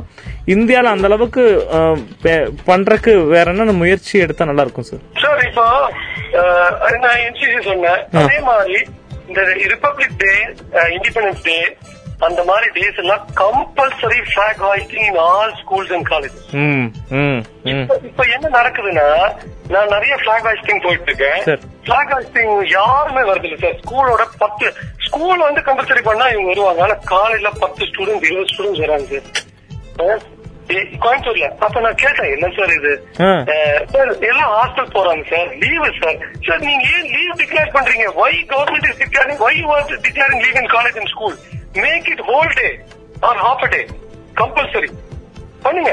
இந்தியால 0.46 0.92
அந்த 0.94 1.06
அளவுக்கு 1.06 1.44
பண்றதுக்கு 2.66 3.26
வேற 3.28 3.50
என்ன 3.50 3.72
முயற்சி 3.72 4.18
எடுத்தா 4.18 4.44
நல்லா 4.44 4.62
இருக்கும் 4.62 4.88
சார் 4.90 5.04
சார் 5.16 5.42
இப்போ 5.46 5.66
நான் 6.98 7.22
என்சிசி 7.26 7.60
சொன்னேன். 7.62 8.00
அதே 8.14 8.38
மாதிரி 8.40 8.78
இந்த 9.28 9.40
ரிப்பப்ளிக் 9.74 10.18
டே 10.18 10.32
இண்டிபெண்டன்ஸ் 10.96 11.42
டே 11.42 11.58
அந்த 12.20 12.42
மாதிரி 12.44 12.68
டேஸ் 12.76 13.00
எல்லாம் 13.02 13.24
compulsory 13.40 14.20
flag 14.28 14.60
hoisting 14.60 15.08
in 15.08 15.20
all 15.24 15.52
schools 15.62 15.92
and 15.92 16.10
ம் 16.54 17.40
இப்ப 18.04 18.24
என்ன 18.36 18.46
நடக்குதுன்னா 18.58 19.08
நான் 19.74 19.92
நிறைய 19.94 20.14
பிளாக் 20.22 20.46
ஹாய்ஸ்டிங் 20.46 20.82
போயிட்டு 20.84 21.08
இருக்கேன். 21.10 21.60
பிளாக் 21.86 22.12
ஹாய்ஸ்டிங் 22.12 22.54
யாருமே 22.78 23.22
வருது 23.30 23.48
இல்ல 23.48 23.58
சார். 23.64 23.76
ஸ்கூலோட 23.82 24.24
பத்து 24.44 24.66
ஸ்கூல் 25.06 25.44
வந்து 25.46 25.60
கம்பல்சரி 25.68 26.02
பண்ணா 26.08 26.26
இவங்க 26.34 26.50
வருவாங்க. 26.52 26.82
ஆனா 26.86 26.96
காலையில 27.12 27.50
பத்து 27.64 27.84
ஸ்டூடெண்ட் 27.90 28.26
இருபது 28.28 28.52
ஸ்டூடெண்ட்ஸ் 28.52 28.82
வராங்க 28.84 29.06
சார். 29.12 30.24
கோயம்புத்தூர்ல. 31.04 31.48
அப்ப 31.66 31.80
நான் 31.84 32.00
கேட்டேன் 32.04 32.32
என்ன 32.36 32.46
சார் 32.56 32.72
இது? 32.78 32.92
சார் 33.92 34.10
எல்லாம் 34.30 34.54
ஹாஸ்டல் 34.56 34.92
போறாங்க 34.96 35.24
சார். 35.32 35.50
Leave 35.62 35.90
sir. 36.00 36.18
சார் 36.46 36.64
நீங்க 36.68 36.84
ஏன் 36.96 37.08
லீவ் 37.14 37.36
டிக்ளேர் 37.42 37.74
பண்றீங்க? 37.76 38.06
Why 38.24 38.38
government 38.54 38.88
is 38.90 39.00
declaring 39.02 39.42
why 39.48 39.60
was 39.72 39.92
declaring 40.06 40.42
leave 40.46 40.58
in 40.62 40.72
college 40.76 40.98
and 41.02 41.12
school 41.14 41.36
make 41.86 42.08
it 42.14 42.24
whole 42.30 42.52
day 42.60 42.68
or 43.30 43.40
half 43.46 43.64
a 43.66 43.70
day 43.76 43.82
compulsory 44.42 44.90
பண்ணுங்க. 45.66 45.92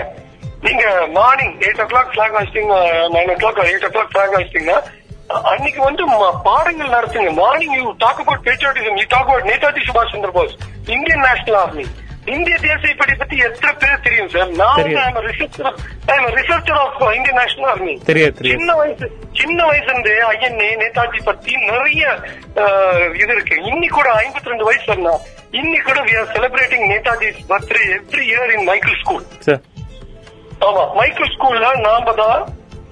நீங்க 0.63 0.86
morning 1.15 1.56
eight 1.62 1.82
o'clock 1.88 2.12
flag 2.13 2.36
hoisting 2.38 2.69
nine 3.15 3.32
o'clock 3.41 3.63
eight 3.65 3.88
o'clock 3.95 4.13
flag 4.13 4.36
ஹாஸ்டிங்னா 4.38 4.78
அன்னைக்கு 5.49 5.82
வந்து 5.82 6.04
பாடங்கள் 6.47 6.93
நடத்துங்க. 6.95 7.30
Morning 7.38 7.76
you 7.78 7.86
talk 7.99 8.21
about 8.23 8.45
patriotism 8.47 8.97
you 8.99 9.06
talk 9.10 9.28
about 9.28 9.49
Netaji 9.52 9.84
சுபாஷ் 9.88 10.13
Chandra 10.13 10.32
Bose 10.32 10.56
Indian 10.95 11.23
National 11.28 11.60
Army 11.62 11.86
இந்திய 12.34 12.56
தேசிய 12.63 12.91
படை 12.99 13.15
பத்தி 13.15 13.38
எத்தனை 13.47 13.71
பேர் 13.80 14.04
தெரியும் 14.04 14.30
சார் 14.34 14.52
நான். 14.60 14.78
Researcher 16.38 16.78
of 16.78 17.02
Indian 17.15 17.39
National 17.41 17.69
Army 17.71 17.95
சின்ன 18.52 18.76
வயசு 18.80 19.08
சின்ன 19.39 19.60
வயசுல 19.69 19.91
இருந்து 19.91 20.13
ஐஎன்ஏ 20.30 20.69
நேதாஜி 20.84 21.19
பத்தி 21.26 21.54
நிறைய 21.65 22.04
இது 23.15 23.32
இருக்கு. 23.36 23.56
இன்னைக்கு 23.69 23.95
கூட 23.97 24.10
ஐம்பத்தி 24.21 24.52
ரெண்டு 24.54 24.67
வயசு 24.69 24.86
சொன்னா 24.86 25.13
இன்னைக்கு 25.60 25.88
கூட 25.89 26.02
we 26.08 26.15
are 26.21 26.32
celebrating 26.36 26.88
Netaji 26.93 27.30
birthday 27.52 27.84
every 27.97 28.26
year 28.32 28.54
in 28.58 28.67
Michael 28.71 28.99
school 29.04 29.26
sir 29.47 29.62
ஆமா 30.65 30.84
மைக்கேல் 30.97 31.32
ஸ்கூல்ல 31.36 31.69
நாம 31.86 32.13
தான் 32.19 32.41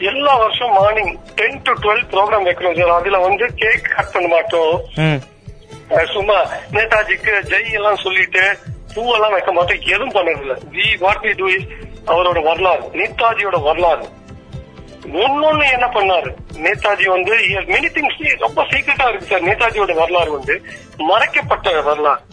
எல்லா 0.10 0.34
வருஷம் 0.44 0.74
morning 0.78 1.12
ten 1.40 1.60
to 1.66 1.74
twelve 1.84 2.06
programme 2.14 2.46
வைக்கிறோம் 2.48 2.78
சார். 2.80 2.94
அதுல 3.00 3.18
வந்து 3.26 3.46
கேக் 3.62 3.92
கட் 3.96 4.14
பண்ண 4.14 4.28
மாட்டோம். 4.36 4.74
சும்மா 6.16 6.38
நேதாஜிக்கு 6.76 7.34
ஜெய் 7.52 7.76
எல்லாம் 7.80 8.02
சொல்லிட்டு 8.06 8.44
பூவெல்லாம் 8.96 9.36
வைக்க 9.36 9.52
மாட்டோம். 9.58 9.84
எதுவும் 9.94 10.16
பண்ணதில்ல 10.18 10.56
we 10.76 10.88
what 11.04 11.24
we 11.28 11.34
do 11.42 11.48
is 11.58 11.68
அவரோட 12.12 12.40
வரலாறு 12.50 12.84
நேதாஜியோட 13.00 13.58
வரலாறு. 13.68 14.06
ஒன்னொன்னு 15.24 15.66
என்ன 15.76 15.88
பண்ணாரு? 15.98 16.32
நேதாஜி 16.66 17.06
வந்து 17.16 17.34
மெனி 17.74 17.90
திங்ஸ் 17.96 18.20
ரொம்ப 18.46 18.66
சீக்கிரட்டா 18.72 19.08
இருக்கு 19.12 19.32
சார். 19.32 19.48
நேதாஜியோட 19.50 19.94
வரலாறு 20.02 20.32
வந்து 20.38 20.56
மறைக்கப்பட்ட 21.12 21.82
வரலாறு. 21.90 22.24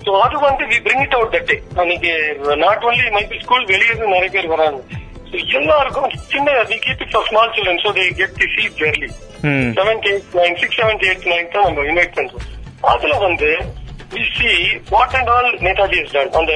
சோ 0.00 0.12
அது 0.24 0.36
வந்து 0.44 0.64
we 0.70 0.78
bring 0.84 1.04
it 1.04 1.16
out 1.16 1.32
that 1.34 1.48
day 1.48 1.56
அன்னைக்கு 1.80 2.12
நாட் 2.62 2.84
ஒன்லி 2.88 3.06
மைக்கேல் 3.16 3.42
ஸ்கூல் 3.42 3.66
வெளியே 3.70 3.90
இருந்து 3.90 4.14
நிறைய 4.14 4.30
பேர் 4.36 4.52
வராங்க. 4.54 4.80
So 5.32 5.40
எல்லாருக்கும் 5.58 6.12
சின்ன 6.30 6.52
we 6.70 6.76
keep 6.84 7.02
it 7.04 7.12
for 7.12 7.26
small 7.26 7.52
children 7.56 7.82
so 7.82 7.90
they 7.98 8.04
get 8.20 8.38
the 8.38 8.46
seat 8.54 8.80
hmm 9.48 9.68
seventh 9.76 10.06
eight 10.10 10.32
nine 10.38 10.56
six 10.62 10.78
seventh 10.80 11.04
eight 11.08 11.26
nine 11.32 11.52
தான் 11.52 11.66
நம்ம 11.66 11.84
இன்வைட் 11.90 12.16
பண்றோம். 12.16 12.46
அதுல 12.92 13.14
வந்து 13.22 13.50
we 14.14 14.24
see 14.36 14.50
what 14.90 15.14
and 15.18 15.30
all 15.34 15.50
Netaji 15.66 15.98
is 16.02 16.14
done 16.16 16.34
அந்த 16.40 16.52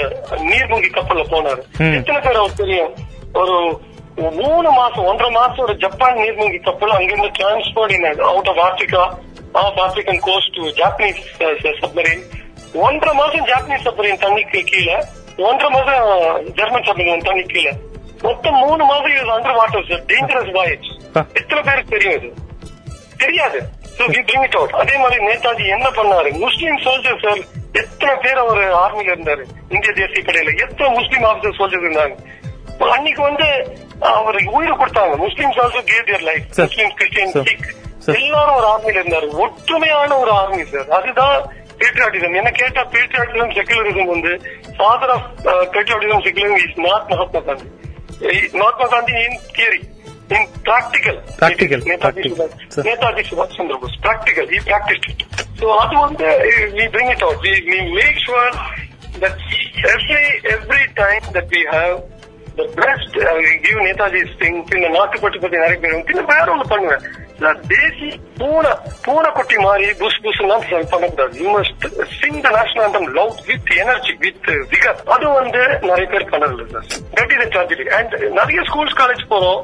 நீர்மூழ்கி 0.49 0.91
கப்பல்ல 0.97 1.25
போனாரு. 1.33 1.63
ம். 1.81 1.95
எத்தனை 1.99 2.19
பேர் 2.27 2.41
அவர் 2.43 2.61
தெரியும்? 2.63 2.93
ஒரு 3.41 3.55
மூணு 4.41 4.69
மாசம் 4.81 5.07
ஒன்றரை 5.11 5.31
மாசம் 5.33 5.65
ஒரு 5.67 5.77
ஜப்பான் 5.85 6.19
நீர்மூழ்கி 6.23 6.61
கப்பல் 6.67 6.97
அங்கிருந்து 6.97 7.31
transport 7.39 7.95
in 7.97 8.07
out 8.31 8.51
of 8.53 8.63
Africa 8.67 9.05
of 9.63 9.81
African 9.85 10.21
coast 10.29 10.55
to 10.57 10.65
Japanese 10.81 11.23
submarine 11.83 12.25
ஒன்றரை 12.83 13.13
மாசம் 13.19 13.47
ஜாப்பனீஸ் 13.49 13.85
சப்மரீன் 13.87 14.23
தண்ணிக்கு 14.25 14.61
கீழே 14.71 14.97
ஒன்றரை 15.49 15.69
மாசம் 15.75 16.47
ஜெர்மன் 16.59 16.87
சப்மரீன் 16.87 17.27
தண்ணி 17.29 17.43
கீழே. 17.53 17.73
மொத்தம் 18.23 18.59
மூணு 18.63 18.83
மாசம் 18.91 19.11
இது 19.11 19.35
under 19.37 19.59
water 19.59 19.87
sir 19.89 20.03
dangerous 20.11 20.53
voyage. 20.57 20.89
எத்தனை 21.41 21.61
பேருக்கு 21.67 21.95
தெரியும் 21.95 22.17
இது? 22.19 22.31
தெரியாது. 23.23 23.59
அதே 24.83 24.97
மாதிரி 25.03 25.19
நேதாஜி 25.27 25.65
என்ன 25.77 25.89
பண்ணாரு? 25.99 26.31
முஸ்லீம் 26.45 26.81
சோல்ஜர் 26.87 27.21
சார் 27.25 27.43
எத்தனை 27.83 28.15
பேர் 28.25 28.41
அவர் 28.45 28.63
ஆர்மில 28.85 29.13
இருந்தாரு? 29.15 29.45
இந்திய 29.75 29.93
தேசிய 29.99 30.23
படையில 30.27 30.55
எத்தனை 30.67 30.91
முஸ்லீம் 30.99 31.27
ஆபீசர் 31.31 31.59
சோல்ஜர் 31.61 31.87
இருந்தாங்க? 31.87 32.17
அன்னைக்கு 32.95 33.23
வந்து 33.23 33.49
அவர் 34.19 34.39
உயிர் 34.57 34.81
கொடுத்தாங்க. 34.81 35.17
Muslims 35.27 35.61
also 35.65 35.83
gave 35.91 36.07
their 36.11 36.27
life. 36.31 36.47
Muslim 36.57 36.95
Christian. 37.01 37.59
எல்லாரும் 38.21 38.57
ஒரு 38.61 38.67
ஆர்மில 38.73 39.03
இருந்தாரு. 39.03 39.29
ஒற்றுமையான 39.45 40.19
ஒரு 40.23 40.33
ஆர்மி 40.41 40.65
சார் 40.73 40.91
அதுதான் 40.99 41.37
பேட்ரியாட்டிசம் 41.85 42.37
என்ன 42.41 42.51
கேட்டா 42.61 42.83
பேட்ரியாட்டிசம் 42.93 43.55
செகுலரிசம் 43.59 44.13
வந்து 44.15 44.33
father 44.77 45.13
of 45.17 45.27
patriotism 45.75 46.25
secularism 46.29 46.63
is 46.67 46.79
not 46.89 47.11
Mahatma 47.15 47.43
Gandhi 47.49 47.71
Eh, 48.25 48.41
Mahatma 48.59 48.87
Gandhi 48.91 49.15
in 49.23 49.39
theory 49.57 49.81
in 50.31 50.47
practical 50.67 51.17
Practical, 51.41 51.81
Netaji 51.89 52.23
practical. 52.35 52.85
Netaji 52.87 53.23
சுபாஷ் 53.31 53.57
Chandra 53.59 53.77
Bose 53.83 53.97
practical 54.05 54.49
he 54.53 54.61
practiced 54.69 55.07
it. 55.13 55.23
So 55.61 55.67
அது 55.81 55.97
வந்து 56.05 56.29
we 56.79 56.85
bring 56.95 57.09
it 57.15 57.23
out. 57.27 57.37
We, 57.47 57.53
we 57.71 57.79
make 57.99 58.19
sure 58.27 58.47
that 59.23 59.35
every 59.87 60.23
every 60.55 60.85
time 61.03 61.25
that 61.37 61.49
we 61.57 61.63
have 61.75 61.97
we 62.57 63.53
give 63.65 63.79
நேதாஜி's 63.87 64.33
thing 64.41 64.57
பின்ன 64.71 64.91
நாட்டுப்பட்டு 64.97 65.39
பத்தி 65.43 65.57
நிறைய 65.63 65.77
பேர் 65.83 65.95
பின்ன 66.09 66.25
வேற 66.33 66.47
ஒண்ணு 66.55 66.67
பண்ணுவேன். 66.73 67.05
தேசி 67.71 68.09
பூனை 68.39 68.73
பூனை 69.05 69.31
குட்டி 69.37 69.57
மாதிரி 69.65 69.87
புஷ் 70.03 70.21
புஷ் 70.25 70.43
பண்ணக்கூடாது 70.93 71.33
you 71.41 71.47
must 71.57 71.87
sing 72.21 72.39
the 72.45 72.51
national 72.59 72.85
anthem 72.89 73.07
love 73.19 73.33
with 73.49 73.73
energy 73.83 74.13
with 74.25 74.51
vigour 74.73 75.01
அது 75.15 75.27
வந்து 75.39 75.63
நிறைய 75.89 76.07
பேர் 76.13 76.31
பண்ணதில்லை 76.35 76.69
sir 76.75 76.87
that 77.17 77.35
is 77.37 77.53
tragedy 77.57 77.87
and 77.99 78.15
நிறைய 78.39 78.61
ஸ்கூல்ஸ் 78.71 78.97
காலேஜ் 79.03 79.25
போறோம். 79.33 79.61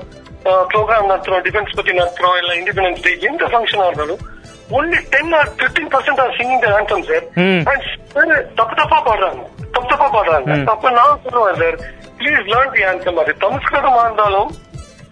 ப்ரோக்ராம் 0.72 1.08
நடத்துறோம் 1.10 1.44
டிஃபென்ஸ் 1.46 1.78
பத்தி 1.78 1.94
நடத்துறோம் 2.00 2.36
இல்ல 2.42 2.52
இண்டிபெண்டன்ஸ் 2.60 3.02
டே 3.06 3.14
எந்த 3.30 3.44
ஃபங்க்ஷனா 3.52 3.86
இருந்தாலும் 3.90 4.22
only 4.78 5.00
ten 5.14 5.32
or 5.38 5.48
fifteen 5.62 5.90
percent 5.94 6.20
are 6.24 6.36
singing 6.40 6.62
the 6.64 6.68
anthem 6.80 7.06
sir 7.08 7.24
தப்பு 8.58 8.74
தப்பா 8.82 8.98
பாடுறாங்க. 9.08 9.42
தப்பு 9.74 9.88
தப்பா 9.92 10.08
பாடுறாங்க. 10.16 10.50
அப்ப 10.74 10.90
நான் 10.98 11.20
சொல்லுவேன் 11.24 11.58
சார் 11.62 11.78
ப்ளீஸ் 12.20 12.48
லேர்ன் 12.52 12.74
தி 12.74 12.82
ஆந்தம் 12.86 13.20
அது 13.22 13.32
சமஸ்கிருதமா 13.42 14.00
இருந்தாலும் 14.06 14.50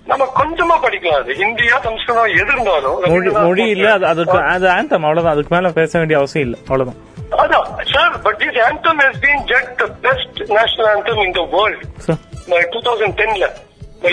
நம்ம 0.06 0.26
கொஞ்சமா 0.36 0.76
படிக்கலாம் 0.82 1.18
அது. 1.20 1.32
ஹிந்தியா 1.40 1.76
சமஸ்கிருதம் 1.84 2.30
எது 2.34 2.52
இருந்தாலும் 2.54 2.96
மொழி 3.42 3.64
இல்ல. 3.72 3.88
அது 3.96 4.06
அதுக்கு 4.12 4.38
அது 4.52 4.66
ஆந்தம் 4.74 5.04
அவ்வளவுதான். 5.04 5.34
அதுக்கு 5.34 5.52
மேல 5.54 5.70
பேச 5.78 5.92
வேண்டிய 5.98 6.18
அவசியம் 6.20 6.46
இல்ல. 6.46 6.56
அவ்வளவுதான். 6.62 6.98
அதான். 7.42 7.66
Sir 7.90 8.14
but 8.24 8.38
this 8.42 8.60
anthem 8.66 9.00
has 9.02 9.18
been 9.24 9.42
judged 9.50 9.68
the 9.80 9.86
best 10.04 10.38
national 10.54 10.88
anthem 10.92 11.20
in 11.24 11.34
the 11.34 11.44
world 11.54 11.82
sir 12.06 12.68
two 12.72 12.80
thousand 12.86 13.16
டென்ல 13.20 13.48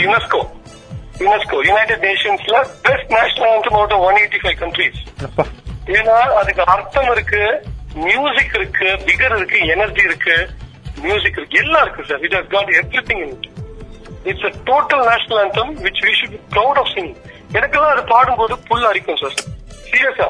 UNESCO 0.01 0.41
UNESCO 1.19 1.57
United 1.67 2.03
நேஷன்ஸ்ல 2.05 2.55
best 2.85 3.13
national 3.15 3.51
anthem 3.53 3.77
out 3.79 3.95
one 4.07 4.19
eighty 4.21 4.41
five 4.43 4.57
countries 4.63 4.99
ஏன்னா 5.95 6.17
அதுக்கு 6.39 6.63
அர்த்தம் 6.73 7.09
இருக்கு 7.11 7.41
மியூசிக் 8.05 8.55
இருக்கு 8.55 8.87
பிகர் 9.07 9.35
இருக்கு 9.37 9.59
எனர்ஜி 9.73 10.03
இருக்கு. 10.03 10.35
Music 11.07 11.37
இருக்கு. 11.39 11.61
எல்லாம் 11.63 11.83
இருக்கு 11.85 12.09
sir 12.09 12.23
it 12.27 12.35
has 12.39 12.51
got 12.55 12.71
everything 13.09 13.23
in 13.25 13.33
it 13.37 13.47
it's 14.31 14.47
a 14.49 14.53
total 14.71 15.03
national 15.11 15.41
anthem 15.45 15.69
which 15.85 15.99
we 16.07 16.13
should 16.19 16.35
proud 16.55 16.79
of 16.81 16.91
sing 16.95 17.11
singing. 17.15 17.33
எனக்கெல்லாம் 17.57 17.93
அது 17.95 18.03
பாடும்போது 18.13 18.53
புல் 18.69 18.87
அரிக்கும் 18.91 19.19
சார் 19.23 19.35
சீரியஸா 19.89 20.29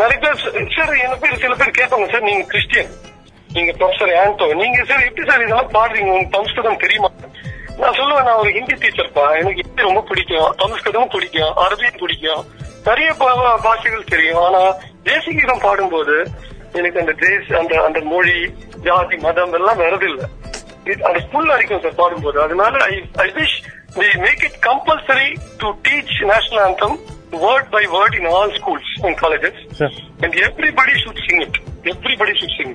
நிறைய 0.00 0.18
பேர் 0.24 0.42
சார் 0.74 0.92
என்ன 1.04 1.14
பேர் 1.22 1.40
சில 1.44 1.54
பேர் 1.60 1.78
கேட்பாங்க 1.78 2.08
சார் 2.14 2.28
நீங்க 2.28 2.44
கிறிஸ்டியன் 2.52 2.90
நீங்க 3.54 3.72
ப்ரொஃபசர் 3.78 4.12
ஆண்டோ 4.22 4.46
நீங்க 4.60 4.78
சார் 4.88 5.06
எப்படி 5.06 5.26
சார் 5.30 5.44
இதெல்லாம் 5.44 5.72
பாடுறீங்க? 5.76 6.10
உங்களுக்கு 6.10 6.36
சம்ஸ்கிருதம் 6.38 6.82
தெரியுமா? 6.84 7.10
நான் 7.80 7.96
சொல்லுவேன் 7.98 8.26
நான் 8.28 8.40
ஒரு 8.42 8.50
ஹிந்தி 8.56 8.74
டீச்சர்ப்பா 8.82 9.24
எனக்கு 9.38 9.62
ஹிந்தி 9.62 9.82
ரொம்ப 9.88 10.00
பிடிக்கும். 10.10 10.48
சம்ஸ்கிருதமும் 10.62 11.12
பிடிக்கும். 11.14 11.52
அரபியும் 11.64 11.98
பிடிக்கும். 12.02 12.42
நிறைய 12.88 13.10
பாஷைகள் 13.64 14.10
தெரியும். 14.12 14.40
ஆனா 14.46 14.60
தேசிகீதம் 15.08 15.64
பாடும்போது 15.66 16.16
எனக்கு 16.78 17.00
அந்த 17.02 17.14
தேச 17.24 17.56
அந்த 17.60 17.74
அந்த 17.86 18.00
மொழி 18.12 18.36
ஜாதி 18.86 19.16
மதம் 19.26 19.54
எல்லாம் 19.58 19.82
வரதில்லை 19.84 20.26
அது 21.08 21.20
புல் 21.32 21.52
அடிக்கும் 21.54 21.82
சார் 21.84 21.98
பாடும்போது 22.00 22.38
அதனால 22.44 22.74
I 22.90 22.94
I 23.24 23.28
wish 23.38 23.56
the 23.96 24.10
make 24.24 24.44
it 24.48 24.58
compulsory 24.68 25.28
to 25.62 25.70
teach 25.88 26.14
national 26.32 26.64
anthem 26.68 26.94
word 27.42 27.66
by 27.70 27.82
word 27.88 28.12
in 28.20 28.24
all 28.26 28.48
schools 28.56 28.86
and 29.06 29.16
colleges 29.22 29.56
sir 29.80 29.96
and 30.24 30.32
everybody 30.46 30.94
should 31.02 31.18
sing 31.26 31.40
it 31.46 31.56
everybody 31.92 32.34
should 32.38 32.54
sing 32.58 32.72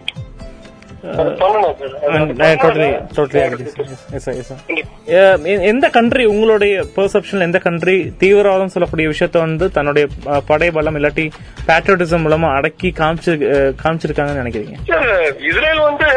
எந்த 5.65 5.87
கண்ட்ரி 5.95 6.23
உங்களுடைய 6.27 6.75
பெர்செப்ஷன்ல 6.95 7.47
எந்த 7.47 7.59
கண்ட்ரி 7.59 7.95
தீவிரவாதம் 8.19 8.73
சொல்லக்கூடிய 8.73 9.07
விஷயத்த 9.11 9.37
வந்து 9.41 9.65
தன்னுடைய 9.71 10.05
அஹ், 10.27 10.43
படை 10.47 10.69
பலம் 10.71 10.97
இல்லாட்டி 10.99 11.25
பேட்ரியாட்டிசம் 11.67 12.23
மூலமா 12.25 12.49
அடக்கி 12.57 12.91
காமிச்சு 12.99 13.33
காமிச்சிருக்காங்கன்னு 13.81 14.43
நினைக்கிறீங்க? 14.43 14.77
சார் 14.89 15.09
இஸ்ரேல் 15.49 15.81
வந்து 15.83 16.07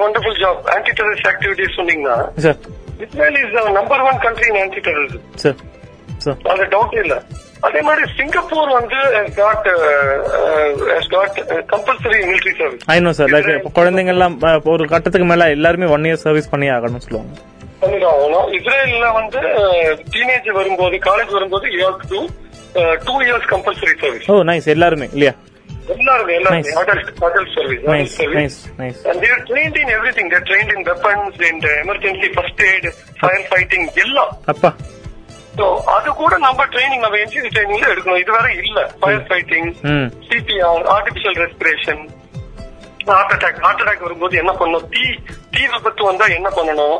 wonderful 0.00 0.38
job 0.40 0.70
anti 0.74 0.94
terrorist 0.98 1.30
activities 1.32 1.76
சொன்னீங்கன்னா 1.78 2.16
sir 2.40 2.58
Israel 3.00 3.38
is 3.40 3.52
number 3.72 4.04
one 4.06 4.20
country 4.24 4.48
in 4.48 4.60
anti 4.60 4.80
terrorism 4.80 5.26
sir 5.36 5.58
sir 6.24 6.38
அது 6.52 6.64
டவுட் 6.70 6.96
இல்ல. 6.98 7.16
அதே 7.66 7.80
மாதிரி 7.80 8.04
சிங்கப்பூர் 8.18 8.70
வந்து 8.78 8.98
got 9.38 9.68
got 11.14 11.38
compulsory 11.72 12.18
military 12.28 12.54
service 12.60 12.84
I 12.94 12.98
know 13.00 13.12
sir 13.18 13.32
like 13.34 13.48
குழந்தைங்க 13.78 14.14
எல்லாம் 14.16 14.36
ஒரு 14.74 14.86
கட்டத்துக்கு 14.92 15.28
மேல 15.30 15.48
எல்லாருமே 15.56 15.88
ஒன் 15.96 16.06
இயர் 16.10 16.24
சர்வீஸ் 16.26 16.52
பண்ணி 16.52 16.68
ஆகணும்னு 16.76 17.04
சொல்லுவாங்க. 17.06 17.34
பண்ணிதான் 17.82 18.14
ஆகணும் 18.14 18.48
இஸ்ரேல்ல 18.58 19.08
வந்து 19.18 19.40
டீனேஜ் 20.14 20.48
வரும்போது 20.60 20.96
காலேஜ் 21.08 21.34
வரும்போது 21.36 21.66
you 21.74 21.90
do 22.12 22.20
two 23.08 23.14
years 23.26 23.50
compulsory 23.54 23.94
service 24.04 24.30
oh 24.32 24.36
nice 24.50 24.68
எல்லாருமே 24.74 25.08
இல்லையா? 25.14 25.34
எல்லாருமே 25.94 26.32
எல்லாருமே. 26.38 26.62
Nice. 26.62 26.78
Adult 26.80 27.10
adult 27.26 27.52
service 27.54 27.84
nice 28.80 29.00
in 29.82 29.88
everything. 29.96 30.26
They're 30.32 30.46
trained 30.50 30.70
in 30.74 30.80
weapons, 30.88 31.34
in 31.50 31.56
the 31.60 31.72
emergency 31.84 32.28
first 32.36 32.60
aid, 32.70 32.84
firefighting, 33.22 33.84
எல்லாம் 34.04 34.32
அப்பா. 34.46 34.70
அது 35.96 36.08
கூட 36.20 36.34
நம்ம 36.46 36.64
ட்ரைனிங் 36.72 37.02
நம்ம 37.04 37.18
என்ஜினி 37.24 37.48
ட்ரைனிங்ல 37.54 37.86
எடுக்கணும். 37.92 38.20
இது 38.22 38.32
வரை 38.36 38.52
இல்ல 38.62 38.78
fire 39.00 39.26
fighting 39.28 39.68
CPR 40.28 40.86
artificial 40.96 41.38
respiration 41.44 42.02
heart 43.10 43.32
attack 43.34 43.60
heart 43.64 43.82
attack 43.82 44.04
வரும்போது 44.06 44.34
என்ன 44.42 44.52
பண்ணணும்? 44.60 44.86
தீ 44.94 45.04
தீ 45.54 45.62
விபத்து 45.74 46.02
வந்தா 46.10 46.26
என்ன 46.38 46.48
பண்ணணும்? 46.58 46.98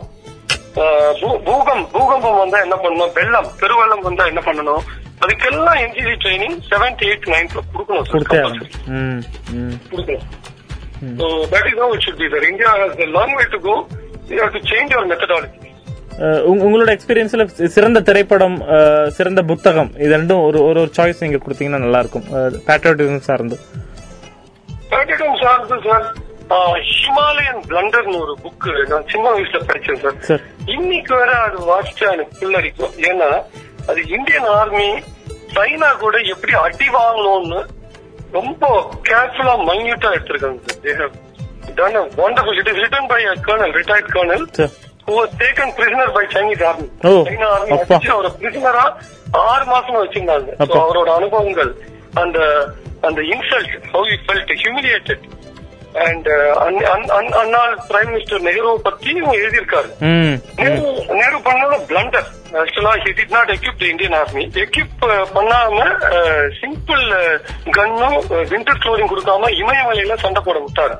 பூகம் 1.46 1.84
பூகம்பம் 1.94 2.40
வந்தா 2.42 2.58
என்ன 2.66 2.76
பண்ணணும்? 2.82 3.12
வெள்ளம் 3.18 3.48
பெருவெள்ளம் 3.60 4.04
வந்தா 4.08 4.24
என்ன 4.32 4.42
பண்ணணும்? 4.48 4.82
அதுக்கெல்லாம் 5.22 5.78
என்ஜிசி 5.84 6.14
ட்ரைனிங் 6.24 6.58
செவன்த் 6.70 7.04
எயிட் 7.06 7.30
நைன்த்ல 7.34 7.62
கொடுக்கணும் 7.72 8.10
கொடுக்கணும். 8.12 8.58
So 11.18 11.26
that 11.50 11.64
is 11.70 11.76
how 11.80 11.88
it 11.94 12.00
should 12.04 12.16
be, 12.20 12.26
sir. 12.30 12.40
India 12.50 12.70
has 12.80 12.92
a 13.04 13.06
long 13.16 13.30
way 13.38 13.44
to 13.52 13.58
go. 13.66 13.74
You 14.30 14.38
have 14.42 14.54
to 14.56 14.62
change 14.70 14.90
your 14.94 15.02
methodology. 15.10 15.68
உங்களோட 16.52 16.90
எக்ஸ்பீரியன்ஸ்ல 16.96 17.44
சிறந்த 17.76 18.00
திரைப்படம் 18.00 18.56
சிறந்த 19.16 19.42
புத்தகம் 19.42 19.90
இது 19.96 20.10
ரெண்டும் 20.16 20.42
ஒரு 20.46 20.58
ஒரு 20.68 20.80
ஒரு 20.84 20.90
சாய்ஸ் 20.96 21.22
நீங்க 21.24 21.38
கொடுத்தீங்கன்னா 21.44 21.84
நல்லா 21.84 22.00
இருக்கும் 22.04 22.26
பேட்ரியாட்டிசம் 22.68 23.26
சார்ந்து. 23.28 23.58
Patriotism 24.92 25.32
சார்ந்து 25.42 25.76
சார் 25.86 26.06
ஹிமாலயன் 26.92 27.60
பிளண்டர்னு 27.70 28.18
ஒரு 28.24 28.34
புக் 28.44 28.66
நான் 28.92 29.08
சின்ன 29.12 29.26
வயசுல 29.34 29.58
படிச்சேன் 29.70 30.00
சார். 30.02 30.42
இன்னைக்கு 30.74 31.14
வரை 31.14 31.34
அது 31.46 31.58
வாசிச்சா 31.70 32.06
எனக்கு 32.14 32.38
புல்லரிக்கும் 32.40 32.94
ஏன்னா 33.10 33.30
அது 33.90 34.00
இந்தியன் 34.16 34.48
ஆர்மி 34.58 34.88
சைனா 35.56 35.90
கூட 36.04 36.16
எப்படி 36.34 36.54
அடி 36.64 36.88
வாங்கணும்னு 36.96 37.60
ரொம்ப 38.32 38.64
கேர்ஃபுல்லா 39.10 39.56
மைன்யூட்டா 39.70 40.10
எடுத்திருக்காங்க 40.16 40.60
sir 40.66 40.82
they 40.84 40.94
have 41.00 41.14
done 41.78 41.96
a 41.96 42.06
wonderful 42.22 42.58
it 42.62 42.68
is 42.72 42.78
written 42.82 43.06
by 43.14 43.20
a 43.32 43.34
was 45.08 45.30
taken 45.38 45.72
prisoner 45.72 46.06
by 46.12 46.24
Chinese 46.26 46.62
army. 46.62 46.88
army 47.50 47.72
அப்பா. 47.72 47.94
அடிச்சு 47.94 48.10
அவரை 48.10 48.30
பிரிசனரா 48.40 48.84
ஆறு 49.30 49.64
மாசம் 49.64 49.94
வச்சிருந்தாங்க 49.94 50.48
So. 50.66 50.78
அவரோட 50.80 51.10
அனுபவங்கள் 51.14 51.74
அந்த 52.14 52.38
அந்த 53.00 53.20
இன்சல்ட் 53.22 53.74
and 55.94 56.28
uh, 56.28 56.34
அன்- 56.60 56.84
அன்- 56.84 57.10
அன்- 57.10 57.34
அன்னாள் 57.34 57.78
பிரைம் 57.88 58.08
மினிஸ்டர் 58.08 58.42
நெஹ்ரு 58.42 58.74
பத்தி 58.82 59.10
இவங்க 59.10 59.36
எழுதியிருக்காரு 59.36 59.88
ம் 60.00 60.36
நேரு 60.56 60.80
நேரு 61.14 61.36
பண்ணது 61.38 61.84
பிளண்டர் 61.86 62.28
ஆக்சுவலா 62.54 62.92
he 63.02 63.10
did 63.16 63.34
not 63.34 63.50
equip 63.54 63.82
Indian 63.88 64.16
army 64.18 64.42
equip 64.62 64.92
பண்ணாம 65.34 65.80
சிம்பிள் 66.58 67.02
கன்னும் 67.76 68.16
விண்டர் 68.52 68.80
க்ளோரிங் 68.82 69.10
கொடுக்காம 69.10 69.50
இமயமலையில 69.58 70.16
சண்டை 70.22 70.42
போட 70.42 70.58
விட்டாரு. 70.60 70.94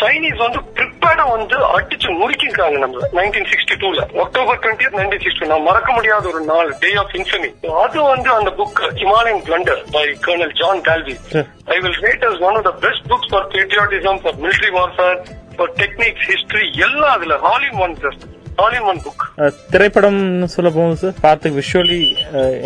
சைனீஸ் 0.00 0.42
வந்து 0.44 0.60
பிரிப்பேர்டா 0.76 1.24
வந்து 1.32 1.56
அடிச்சு 1.72 2.10
முறுக்கிருக்காங்க 2.20 2.78
நம்ம 2.84 3.08
நைன்டீன் 3.18 3.48
சிக்ஸ்டி 3.52 3.76
டூல 3.82 4.04
அக்டோபர் 4.24 4.60
டுவெண்ட்டி 4.62 4.92
நைன்டீன் 4.98 5.24
சிக்ஸ்டி 5.26 5.50
நான் 5.52 5.66
மறக்க 5.68 5.90
முடியாத 5.92 6.28
ஒரு 6.32 6.42
நாள் 6.52 6.70
டே 6.84 6.92
ஆஃப் 7.02 7.14
இன்ஃபமி 7.20 7.50
அது 7.84 7.98
வந்து 8.04 8.30
அந்த 8.36 8.52
book 8.60 8.82
Himalayan 9.00 9.42
blunder 9.48 9.82
by 9.96 10.06
colonel 10.26 10.54
John 10.60 10.84
sir 10.86 11.48
I 11.68 11.78
will 11.82 11.98
rate 12.06 12.26
as 12.30 12.38
one 12.48 12.58
of 12.60 12.68
the 12.68 12.74
best 12.86 13.06
books 13.12 13.30
for 13.32 13.48
patriotism 13.54 14.20
for 14.22 14.38
military 14.38 14.72
warfare 14.78 15.18
for 15.58 15.72
techniques 15.78 16.26
history 16.30 16.66
எல்லாம் 16.86 17.14
அதுல 17.16 17.36
all 17.50 17.66
in 17.68 17.80
one 17.86 17.96
sir 18.02 18.18
all 18.58 18.74
in 18.74 18.86
one 18.90 19.00
book 19.04 19.22
ah, 19.38 19.52
திரைப்படம்னு 19.70 20.22
சொல்ல 20.52 20.70
போகுது 20.74 20.96
sir 21.02 21.16
பார்த்து 21.22 21.48
visually 21.56 21.98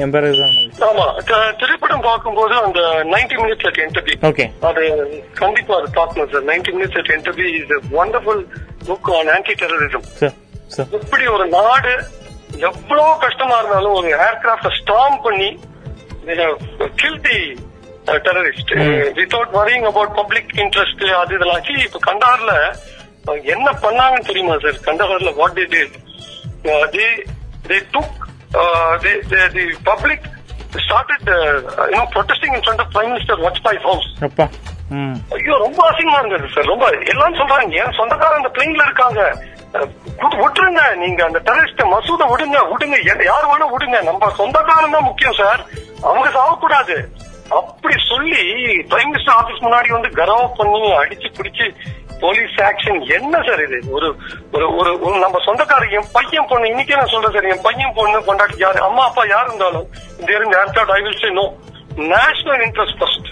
embrace 0.04 0.42
ஆமா. 0.88 1.06
திரைப்படம் 1.60 2.04
பார்க்கும்போது 2.06 2.54
அந்த 2.60 2.80
90 3.08 3.40
minutes 3.40 3.66
at 3.68 3.80
என்டர்பி 3.84 4.14
okay 4.28 4.46
அது 4.68 4.84
கண்டிப்பா 5.40 5.74
அது 5.78 5.88
பார்க்கணும் 5.96 6.30
sir 6.32 6.46
90 6.48 6.76
minutes 6.76 7.00
at 7.00 7.12
Entebbe 7.16 7.46
is 7.56 7.72
wonderful 7.96 8.42
book 8.88 9.10
on 9.16 9.30
anti 9.34 9.56
terrorism 9.62 10.06
எப்படி 10.98 11.24
ஒரு 11.30 11.46
நாடு 11.56 11.94
எவ்வளவு 12.68 13.10
கஷ்டமா 13.24 13.56
இருந்தாலும் 13.58 13.96
ஒரு 13.98 14.08
ஏர்கிராப்ட 14.22 14.70
ஸ்டாம் 14.78 15.18
பண்ணி 15.22 15.50
kill 16.98 17.20
the 17.24 17.38
terrorist 18.24 18.72
without 19.18 19.52
worrying 19.56 19.86
about 19.88 20.14
public 20.18 20.52
interest 20.62 21.04
அது 21.18 21.34
இதெல்லாம். 21.36 21.66
இப்ப 21.84 22.00
கண்டார்ல 22.06 22.52
என்ன 23.54 23.68
பண்ணாங்கன்னு 23.82 24.26
தெரியுமா 24.26 24.54
sir 24.58 25.36
what 25.36 25.54
they 25.54 25.64
did 25.66 25.96
they 26.94 27.06
they 27.68 27.78
took 27.94 28.18
the 29.54 29.64
public 29.84 30.26
started 30.80 31.28
uh, 31.28 31.86
you 31.90 31.96
know 31.96 32.06
protesting 32.06 32.52
in 32.54 32.62
front 32.62 32.80
of 32.80 32.90
prime 32.92 33.08
minister 33.10 33.36
Vajpayee 33.36 33.80
house. 33.82 34.04
அப்பா 34.22 34.44
ம். 34.90 35.16
ஐயோ 35.36 35.54
ரொம்ப 35.56 35.80
அசிங்கமா 35.88 36.18
இருந்தது 36.18 36.48
சார் 36.48 36.64
ரொம்ப 36.64 36.84
எல்லாம் 37.12 37.34
சொல்றாங்க 37.34 37.80
என் 37.80 37.96
சொந்தக்காரன் 37.98 38.40
அந்த 38.40 38.50
பிளேன்ல 38.56 38.84
இருக்காங்க? 38.84 39.20
விட்டுருங்க. 40.42 40.82
நீங்க 40.94 41.20
அந்த 41.24 41.38
டெரரிஸ்ட 41.38 41.84
மசூத 41.86 42.22
விடுங்க 42.32 42.58
விடுங்க. 42.70 42.96
யார் 43.24 43.48
வேணா 43.50 43.66
விடுங்க. 43.74 43.98
நம்ம 44.02 44.30
சொந்தக்காரன் 44.30 44.96
தான் 44.96 45.02
முக்கியம் 45.02 45.38
சார் 45.42 45.60
அவங்க 46.02 46.28
சாகக்கூடாது 46.30 46.96
அப்படி 47.50 47.94
சொல்லி 48.08 48.42
பிரைம் 48.90 49.10
மினிஸ்டர் 49.12 49.36
ஆபீஸ் 49.36 49.64
முன்னாடி 49.66 49.88
வந்து 49.88 50.10
கரவ 50.10 50.46
பண்ணி 50.58 50.92
அடிச்சு 51.02 51.30
பிடிச்சு 51.38 51.66
போலீஸ் 52.20 52.56
ஆக்ஷன் 52.62 53.00
என்ன 53.16 53.34
சார் 53.46 53.62
இது? 53.64 53.78
ஒரு 53.90 54.08
ஒரு 54.52 54.66
ஒரு 55.00 55.14
நம்ம 55.18 55.40
சொந்தக்காரர் 55.46 55.96
என் 55.98 56.10
பையன் 56.12 56.48
பொண்ணு 56.50 56.70
இன்னைக்கே 56.72 56.98
நான் 57.00 57.12
சொல்றேன் 57.14 57.34
சார் 57.36 57.50
என் 57.52 57.64
பையன் 57.66 57.96
பொண்ணு 57.98 58.18
கொண்டாடி 58.24 58.56
யாரு? 58.58 58.80
அம்மா 58.88 59.04
அப்பா 59.04 59.24
யார் 59.28 59.48
இருந்தாலும் 59.48 59.86
there 60.26 60.44
in 60.46 60.56
I 60.90 61.00
will 61.00 61.20
say 61.22 61.30
no 61.38 61.46
national 62.14 62.62
interest 62.66 62.98
first 63.00 63.28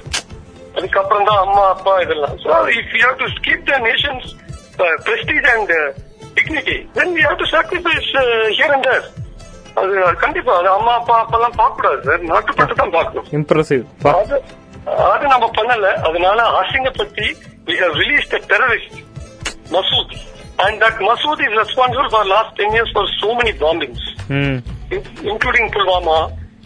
அதுக்கப்புறம் 0.76 1.28
தான் 1.28 1.40
அம்மா 1.44 1.62
அப்பா 1.68 1.92
இதெல்லாம். 2.00 2.34
So 2.42 2.48
if 2.76 2.92
you 2.94 3.04
have 3.06 3.18
to 3.18 3.28
keep 3.46 3.64
the 3.70 3.78
nation's 3.86 4.28
prestige 5.06 5.48
and 5.54 5.72
dignity 6.36 6.76
then 6.98 7.14
you 7.18 7.24
have 7.28 7.40
to 7.42 7.48
sacrifice 7.54 8.10
here 8.52 8.74
and 8.76 8.86
there 8.88 9.06
அது 9.76 9.92
கண்டிப்பா 10.22 10.52
அது 10.60 10.68
அம்மா 10.70 10.92
அப்பா 10.94 11.16
அப்பெல்லாம் 11.22 11.56
பார்க்க 11.56 11.78
கூடாது 11.78 12.00
சார் 12.06 12.22
நாட்டுப்பட்டு 12.30 12.74
தான் 12.74 12.94
பார்க்கணும். 12.96 13.26
இம்ப்ரெசிவ் 13.32 13.84
அது 15.08 15.24
நம்ம 15.32 15.46
பண்ணல. 15.56 15.88
அதனால 16.08 16.42
அசிங்கப்படுத்தி 16.60 17.26
we 17.68 17.76
have 17.82 17.94
released 18.02 18.32
a 18.38 18.40
terrorist 18.50 18.92
Masood 19.74 20.10
and 20.64 20.74
that 20.82 20.96
Masood 21.08 21.40
is 21.46 21.54
responsible 21.62 22.08
for 22.14 22.22
last 22.34 22.50
10 22.60 22.76
years 22.76 22.90
for 22.96 23.04
so 23.20 23.30
many 23.40 23.52
bombings. 23.62 24.02
ம் 24.38 24.58
இன்க்ளூடிங் 25.30 25.70
புல்வாமா 25.74 26.18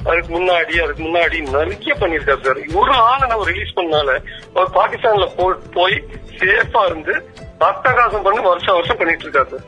அதுக்கு 0.08 0.30
முன்னாடி 0.36 0.74
அதுக்கு 0.84 1.02
முன்னாடி 1.06 1.36
நிறைய 1.56 1.92
பண்ணிருக்காரு 2.02 2.40
சார். 2.46 2.60
ஒரு 2.80 2.92
ஆளை 3.08 3.24
நம்ம 3.32 3.44
ரிலீஸ் 3.50 3.76
பண்ணால 3.78 4.10
அவர் 4.54 4.70
பாகிஸ்தான்ல 4.78 5.26
போய் 5.78 5.96
சேஃபா 6.40 6.82
இருந்து 6.90 7.14
அட்டகாசம் 7.66 8.24
பண்ணி 8.26 8.40
வருஷம் 8.46 8.76
வருஷம் 8.76 8.98
பண்ணிட்டு 9.00 9.24
இருக்காரு 9.26 9.58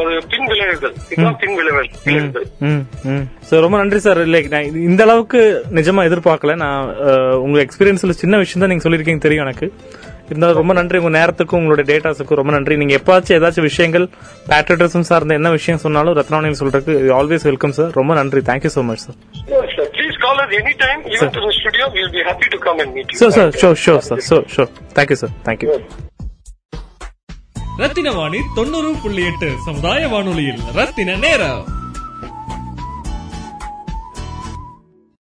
ஒரு 0.00 0.12
பின் 0.32 0.46
விளைவுகள். 0.50 0.94
இதுதான் 1.10 1.36
பின் 1.42 1.56
விளைவுகள். 1.58 1.88
ரொம்ப 3.64 3.76
நன்றி 3.80 4.00
சார். 4.06 4.20
லைக் 4.34 4.48
நான் 4.54 4.78
இந்த 4.90 5.02
அளவுக்கு 5.06 5.40
நிஜமா 5.78 6.06
எதிர்பார்க்கல. 6.10 6.54
நான் 6.64 6.80
உங்க 7.46 7.58
எக்ஸ்பீரியன்ஸ்ல 7.66 8.16
சின்ன 8.22 8.38
விஷயம் 8.44 8.62
தான் 8.62 8.72
நீங்க 8.72 8.86
சொல்லியிருக்கீங்க 8.86 9.24
தெரியும் 9.26 9.46
எனக்கு. 9.48 9.68
இருந்தாலும் 10.28 10.58
ரொம்ப 10.60 10.72
நன்றி. 10.78 10.98
உங்க 11.02 11.12
நேரத்துக்கும் 11.18 11.60
உங்களுடைய 11.60 11.86
டேட்டாஸுக்கும் 11.90 12.38
ரொம்ப 12.40 12.52
நன்றி. 12.56 12.76
நீங்க 12.82 12.94
எப்பாச்சும் 12.98 13.36
ஏதாச்சும் 13.38 13.66
விஷயங்கள் 13.70 14.06
பேட்ரிட்டிசம் 14.50 15.06
சார்ந்த 15.10 15.38
என்ன 15.40 15.50
விஷயம் 15.58 15.82
சொன்னாலும் 15.84 16.16
ரத்னாவணின்னு 16.18 16.60
சொல்றதுக்கு 16.62 16.94
ஆல்வேஸ் 17.18 17.46
வெல்கம் 17.50 17.74
சார் 17.78 17.90
ரொம்ப 18.00 18.14
நன்றி. 18.20 18.42
Thank you 18.50 18.72
so 18.76 18.84
much 18.90 19.04
sir 19.06 19.18
Yes, 19.52 19.66
sir. 19.76 19.86
Please 19.96 20.16
call 20.24 20.36
us 20.44 20.52
anytime, 20.60 21.00
even 21.14 21.28
to 21.36 21.40
the 21.46 21.52
studio. 21.58 21.84
We'll 21.96 22.12
be 22.18 22.22
happy 22.30 22.48
to 22.54 22.58
come 22.66 22.78
and 22.84 22.90
meet 22.96 23.08
you. 23.12 23.18
Sir 23.20 23.34
sir 23.38 23.52
sure 23.62 23.78
sure 23.84 24.02
sir 24.08 24.22
sure 24.28 24.46
sure 24.54 24.70
thank you 24.98 25.18
sir 25.22 25.34
thank you. 25.48 25.68
Rathina 27.82 28.08
Vani 28.16 28.40
தொண்ணூறு 28.56 28.90
புள்ளி 29.02 29.22
எட்டு 29.30 29.50
சமுதாய 29.66 30.08
வானொலியில் 30.14 30.60
ரத்தின 30.78 31.16
நேரம். 31.26 31.62